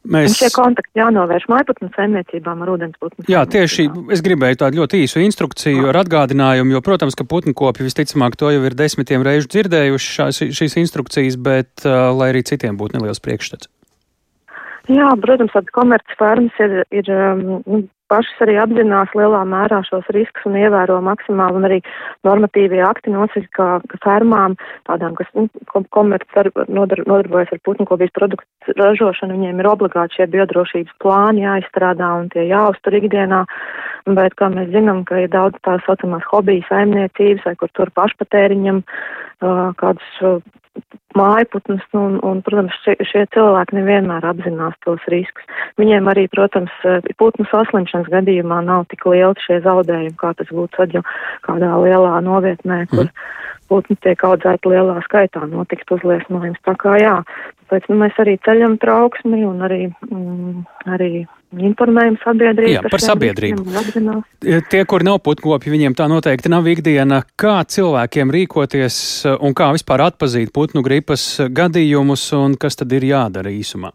Mēs... 0.00 0.30
Un 0.30 0.36
šie 0.38 0.48
kontakti 0.54 0.96
jānovērš 0.96 1.44
mājputnu 1.52 1.90
saimniecībām 1.92 2.62
ar 2.64 2.70
ūdensputnu. 2.72 3.26
Jā, 3.28 3.42
tieši 3.52 3.84
es 4.16 4.22
gribēju 4.24 4.62
tādu 4.62 4.80
ļoti 4.80 5.02
īsu 5.04 5.20
instrukciju 5.20 5.90
ar 5.90 5.98
atgādinājumu, 6.00 6.72
jo, 6.72 6.80
protams, 6.84 7.18
ka 7.18 7.26
putnkopi 7.28 7.84
visticamāk 7.84 8.38
to 8.40 8.48
jau 8.54 8.62
ir 8.64 8.76
desmitiem 8.78 9.26
reižu 9.26 9.50
dzirdējuši 9.52 10.14
šās, 10.16 10.40
šīs 10.56 10.78
instrukcijas, 10.80 11.36
bet 11.36 11.84
uh, 11.84 12.08
lai 12.16 12.30
arī 12.32 12.40
citiem 12.48 12.80
būtu 12.80 12.96
neliels 12.96 13.20
priekšstats. 13.20 13.68
Jā, 14.88 15.12
protams, 15.20 15.52
tādas 15.52 15.76
komercfermas 15.76 16.56
ir, 16.64 16.80
ir 16.96 17.12
um, 17.12 17.84
pašas 18.10 18.42
arī 18.44 18.56
apzinās 18.60 19.12
lielā 19.16 19.40
mērā 19.48 19.80
šos 19.86 20.08
riskus 20.16 20.48
un 20.50 20.58
ievēro 20.60 20.98
maksimāli, 21.06 21.60
un 21.60 21.68
arī 21.68 21.78
normatīvie 22.26 22.82
akti 22.86 23.14
nosaka, 23.14 23.48
ka, 23.56 23.68
ka 23.92 24.00
fermām, 24.04 24.56
tādām, 24.88 25.14
kas 25.18 25.30
nu, 25.38 25.46
komerc 25.94 26.26
nodar, 26.68 27.04
nodarbojas 27.06 27.54
ar 27.54 27.62
putnkopības 27.66 28.16
produktu 28.18 28.76
ražošanu, 28.80 29.38
viņiem 29.38 29.62
ir 29.62 29.70
obligāti 29.70 30.20
šie 30.20 30.28
biodrošības 30.34 30.98
plāni 31.02 31.46
jāizstrādā 31.46 32.12
un 32.20 32.30
tie 32.34 32.46
jāuztur 32.50 32.98
ikdienā, 33.00 33.44
bet, 34.18 34.36
kā 34.40 34.50
mēs 34.52 34.70
zinām, 34.74 35.04
ka 35.08 35.24
ir 35.24 35.32
daudz 35.32 35.58
tā 35.66 35.78
saucamās 35.86 36.26
hobiju 36.30 36.66
saimniecības, 36.68 37.46
vai 37.46 37.56
kur 37.60 37.72
tur 37.76 37.92
pašpatēriņam 37.96 38.84
kādus 39.80 40.42
mājputnus, 41.18 41.82
un, 41.98 42.18
un, 42.22 42.40
protams, 42.46 42.74
šie, 42.84 42.94
šie 43.08 43.24
cilvēki 43.34 43.76
nevienmēr 43.80 44.24
apzinās 44.30 44.76
tos 44.86 45.02
riskus. 45.10 45.46
Viņiem 45.80 46.06
arī, 46.12 46.26
protams, 46.30 46.72
putnu 47.18 47.46
saslimšanas 48.00 48.10
gadījumā 48.10 48.62
nav 48.64 48.86
tik 48.88 49.04
lieli 49.06 49.34
šie 49.44 49.60
zaudējumi, 49.64 50.16
kā 50.16 50.34
tas 50.36 50.48
būtu 50.48 50.88
jau 50.92 51.02
kādā 51.42 51.76
lielā 51.82 52.20
novietnē, 52.22 52.86
kur 52.90 53.06
mm. 53.06 53.12
putni 53.68 53.96
tiek 54.02 54.18
audzēti 54.22 54.68
lielā 54.68 55.00
skaitā, 55.04 55.46
notikt 55.46 55.90
uzliesmojums. 55.90 56.58
Tā 56.64 56.74
kā 56.76 56.96
jā, 57.00 57.22
tāpēc 57.68 57.88
nu, 57.90 57.98
mēs 58.00 58.14
arī 58.18 58.38
ceļam 58.44 58.78
trauksmi 58.78 59.44
un 59.44 59.60
arī, 59.62 59.92
mm, 60.10 60.64
arī 60.86 61.26
informējam 61.50 62.16
sabiedrību. 62.22 62.72
Jā, 62.72 62.82
par 62.90 63.02
sabiedrību. 63.02 63.64
Tie, 64.70 64.84
kur 64.86 65.02
nav 65.02 65.20
putkopi, 65.20 65.70
viņiem 65.70 65.96
tā 65.98 66.06
noteikti 66.08 66.50
nav 66.50 66.66
ikdiena. 66.70 67.24
Kā 67.36 67.60
cilvēkiem 67.64 68.30
rīkoties 68.30 69.26
un 69.40 69.54
kā 69.54 69.72
vispār 69.74 70.06
atpazīt 70.06 70.52
putnu 70.54 70.84
gripas 70.86 71.40
gadījumus 71.50 72.30
un 72.38 72.54
kas 72.60 72.78
tad 72.78 72.92
ir 72.94 73.10
jādara 73.10 73.50
īsumā? 73.50 73.90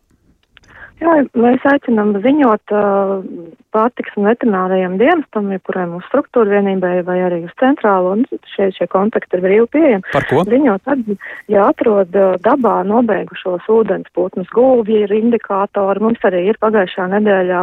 Jā, 1.04 1.16
mēs 1.36 1.64
aicinām 1.68 2.14
ziņot 2.24 2.72
uh, 2.72 3.24
pārtiks 3.76 4.16
un 4.18 4.26
veterinārajiem 4.30 4.96
dienestam, 5.00 5.52
jebkurai 5.54 5.86
mūsu 5.92 6.08
struktūra 6.10 6.58
vienībai 6.58 6.94
vai 7.06 7.18
arī 7.28 7.42
uz 7.46 7.54
centrālu, 7.62 8.16
un 8.16 8.24
šie, 8.56 8.72
šie 8.76 8.88
kontakti 8.92 9.38
ir 9.38 9.44
brīvi 9.44 9.68
pieejami. 9.76 10.08
Par 10.14 10.26
ko? 10.30 10.42
Ziņot, 10.50 10.84
tad, 10.88 11.04
ja 11.52 11.68
atrod 11.70 12.16
dabā 12.46 12.76
nobeigušos 12.90 13.68
ūdens 13.72 14.10
putnus, 14.18 14.50
gulvji 14.56 15.04
ir 15.06 15.14
indikātori, 15.14 16.04
mums 16.04 16.26
arī 16.26 16.46
ir 16.50 16.60
pagājušā 16.64 17.08
nedēļā 17.14 17.62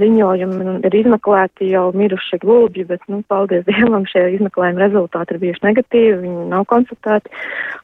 ziņojumi, 0.00 0.74
ir 0.88 0.98
izmeklēti 1.02 1.70
jau 1.74 1.86
miruši 1.94 2.40
gulvji, 2.42 2.88
bet, 2.90 3.06
nu, 3.12 3.22
paldies 3.30 3.66
Dievam, 3.70 4.08
šie 4.10 4.26
izmeklējumi 4.38 4.82
rezultāti 4.82 5.36
ir 5.36 5.42
bijuši 5.44 5.66
negatīvi, 5.68 6.18
viņi 6.24 6.48
nav 6.50 6.66
konstatēti 6.72 7.30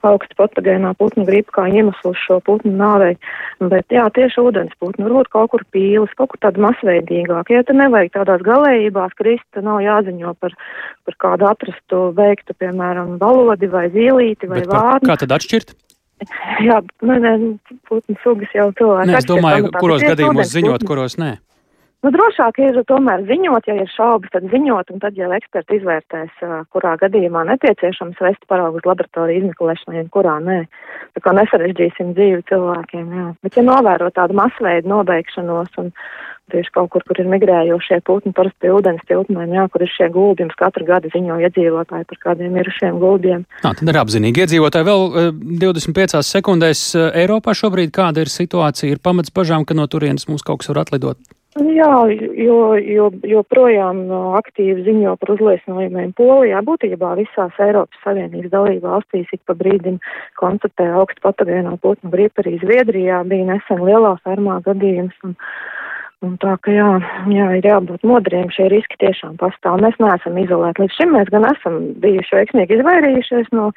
augstu 0.06 0.36
patogēnā 0.38 0.92
putnu 0.98 1.24
gripu 1.28 1.54
kā 1.56 1.68
iemesls 1.70 2.18
šo 2.26 2.40
putnu 2.46 2.74
nāvei, 2.78 3.14
bet 3.62 3.92
jā, 3.94 4.06
tieši 4.16 4.42
ūdens 4.42 4.74
putnu 4.80 4.96
būt, 4.96 5.02
nu, 5.02 5.06
varbūt 5.08 5.30
kaut 5.32 5.50
kur 5.52 5.64
pīles, 5.72 6.12
kaut 6.16 6.32
kur 6.32 6.40
tāda 6.40 6.62
masveidīgāka. 6.62 7.54
Ja 7.54 7.62
te 7.66 7.76
nevajag 7.76 8.12
tādās 8.18 8.44
galējībās 8.46 9.16
krist, 9.18 9.48
nav 9.62 9.80
jāziņo 9.84 10.36
par, 10.42 10.54
par 11.06 11.18
kādu 11.24 11.48
atrastu 11.50 12.02
veiktu, 12.16 12.56
piemēram, 12.60 13.16
valodi 13.22 13.70
vai 13.72 13.88
zīlīti 13.94 14.50
vai 14.50 14.62
vārnu. 14.68 15.08
Kā 15.10 15.18
tad 15.22 15.34
atšķirt? 15.38 15.74
Jā, 16.66 16.80
nē, 17.04 17.16
nē, 17.20 17.32
putnu 17.88 18.16
sugas 18.22 18.54
jau 18.56 18.70
cilvēki. 18.78 19.10
Nē, 19.10 19.18
es 19.20 19.28
domāju, 19.28 19.72
kuros 19.76 20.04
gadījumos 20.04 20.54
ziņot, 20.54 20.86
kuros 20.88 21.18
nē. 21.20 21.34
Nu, 22.04 22.12
drošāk 22.14 22.60
ir 22.62 22.76
tomēr 22.86 23.24
ziņot, 23.26 23.66
ja 23.66 23.74
ir 23.82 23.88
šaubas, 23.90 24.30
tad 24.30 24.44
ziņot, 24.52 24.92
un 24.94 25.00
tad 25.02 25.16
jau 25.18 25.30
eksperti 25.34 25.80
izvērtēs, 25.80 26.44
kurā 26.70 26.92
gadījumā 27.00 27.42
nepieciešams 27.48 28.20
vest 28.22 28.44
paraugu 28.46 28.78
uz 28.78 28.86
laboratoriju 28.86 29.40
izmeklēšanai 29.40 30.04
un 30.04 30.12
kurā 30.14 30.36
nē. 30.44 30.58
Tā 31.16 31.24
kā 31.24 31.32
nesarežģīsim 31.34 32.12
dzīvi 32.14 32.44
cilvēkiem, 32.52 33.08
jā. 33.16 33.26
Bet 33.42 33.58
ja 33.58 33.64
novēro 33.66 34.12
tādu 34.14 34.36
masveidu 34.38 34.92
nobeigšanos 34.92 35.80
un 35.82 35.90
tieši 36.52 36.72
kaut 36.74 36.90
kur, 36.94 37.04
kur 37.06 37.20
ir 37.22 37.28
migrējošie 37.30 38.00
putni, 38.06 38.32
parasti 38.36 38.72
ūdens 38.72 39.04
tiltnēm, 39.08 39.54
jā, 39.56 39.66
kur 39.72 39.84
ir 39.86 39.92
šie 39.92 40.10
gulbji, 40.14 40.46
mums 40.46 40.58
katru 40.60 40.86
gadu 40.88 41.10
ziņo 41.14 41.38
iedzīvotāji 41.46 42.08
par 42.10 42.20
kādiem 42.28 42.54
mirušiem 42.56 43.00
gulbjiem. 43.02 43.46
Nā, 43.64 43.72
tad 43.78 43.92
ir 43.92 44.00
apzinīgi 44.02 44.44
iedzīvotāji. 44.44 44.88
Vēl 44.90 45.32
25 45.66 46.20
sekundēs 46.26 46.88
Eiropā 47.08 47.56
šobrīd 47.56 47.94
kāda 47.94 48.26
ir 48.26 48.32
situācija? 48.32 48.92
Ir 48.94 49.02
pamats 49.02 49.34
bažām, 49.34 49.66
ka 49.66 49.78
no 49.78 49.88
turienes 49.90 50.28
mums 50.30 50.46
kaut 50.46 50.62
kas 50.62 50.72
var 50.72 50.86
atlidot? 50.86 51.20
Jā, 51.56 52.04
jo, 52.36 52.76
jo, 52.76 53.06
joprojām 53.24 54.02
aktīvi 54.36 54.82
ziņo 54.84 55.14
par 55.16 55.30
uzliesmojumiem 55.32 56.10
Polijā, 56.18 56.60
būtībā 56.66 57.14
visās 57.16 57.56
Eiropas 57.64 58.02
Savienības 58.04 58.52
dalību 58.52 58.84
valstīs 58.84 59.30
ik 59.32 59.40
pa 59.48 59.56
brīdim 59.56 59.96
konstatē 60.36 60.90
augstu 61.00 61.24
patogēno 61.24 61.78
putnu 61.80 62.12
gripu 62.12 62.44
arī 62.44 62.58
Zviedrijā 62.60 63.22
bija 63.30 63.48
nesen 63.54 63.80
lielā 63.88 64.12
fermā 64.26 64.58
gadījums. 64.68 65.16
Un, 65.24 65.32
un 66.24 66.36
tā 66.40 66.56
ka 66.64 66.72
jā, 66.72 66.88
jā, 67.32 67.46
ir 67.58 67.68
jābūt 67.68 68.04
modriem, 68.08 68.48
šie 68.54 68.70
riski 68.72 68.98
tiešām 69.02 69.36
pastāv. 69.40 69.80
Mēs 69.84 69.98
neesam 70.00 70.38
izolēti. 70.40 70.84
Līdz 70.84 70.98
šim 70.98 71.16
mēs 71.16 71.32
gan 71.34 71.48
esam 71.50 71.80
bijuši 72.02 72.38
veiksmīgi 72.40 72.78
izvairījušies 72.80 73.52
no 73.56 73.72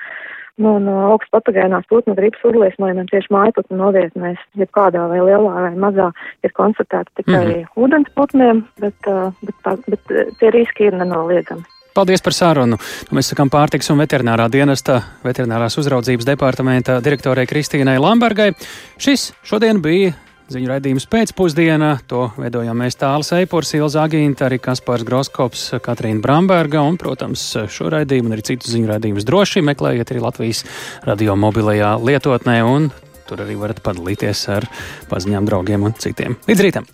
no, 0.59 0.75
no 0.83 0.95
augstu 1.13 1.37
patogēnās 1.37 1.87
putnu 1.89 2.15
gripas 2.17 2.43
uzliesmojumiem 2.49 3.07
tieši 3.09 3.31
mājputnu 3.33 3.79
novietnēs, 3.79 4.39
ja 4.59 4.67
kādā 4.75 5.05
vai 5.11 5.21
lielā 5.23 5.65
vai 5.65 5.73
mazā 5.79 6.09
ir 6.43 6.53
konstatēta 6.57 7.09
tikai 7.21 7.39
mm 7.39 7.51
-hmm. 7.51 7.83
ūdensputniem, 7.83 8.63
bet, 8.83 9.11
bet, 9.41 9.59
bet, 9.65 9.85
bet 9.87 10.33
tie 10.39 10.51
riski 10.51 10.89
ir 10.89 10.97
nenoliedzami. 10.99 11.63
Paldies 11.95 12.21
par 12.21 12.33
sarunu. 12.33 12.77
Mēs 13.11 13.31
sakām 13.31 13.49
pārtiks 13.49 13.89
un 13.91 13.97
veterinārā 13.99 14.45
dienesta 14.51 15.01
veterinārās 15.23 15.77
uzraudzības 15.81 16.25
departamenta 16.25 16.99
direktorai 17.03 17.47
Kristīnai 17.47 17.97
Lambergai. 17.99 18.51
Šis 18.97 19.33
šodien 19.43 19.81
bija 19.81 20.13
Ziņu 20.49 20.65
raidījums 20.71 21.05
pēcpusdienā 21.05 21.91
to 22.09 22.23
veidojām 22.41 22.79
mēs 22.81 22.97
Tāls 22.97 23.29
Eipors, 23.37 23.69
Ilza 23.77 24.01
Agīnta, 24.07 24.47
arī 24.47 24.57
Kaspars 24.57 25.05
Groskops, 25.05 25.67
Katrīna 25.85 26.23
Bramberga 26.23 26.81
un, 26.81 26.97
protams, 26.97 27.43
šo 27.69 27.91
raidījumu 27.93 28.31
un 28.31 28.37
arī 28.37 28.47
citus 28.49 28.73
ziņu 28.73 28.89
raidījumus 28.89 29.27
droši 29.29 29.61
meklējiet 29.69 30.09
arī 30.09 30.23
Latvijas 30.25 30.63
radio 31.05 31.37
mobilajā 31.37 31.93
lietotnē 32.01 32.63
un 32.65 32.89
tur 33.29 33.45
arī 33.45 33.59
varat 33.61 33.83
padalīties 33.85 34.47
ar 34.55 34.65
paziņām 35.11 35.51
draugiem 35.51 35.85
un 35.85 35.93
citiem. 36.01 36.39
Līdz 36.49 36.65
rītam! 36.65 36.89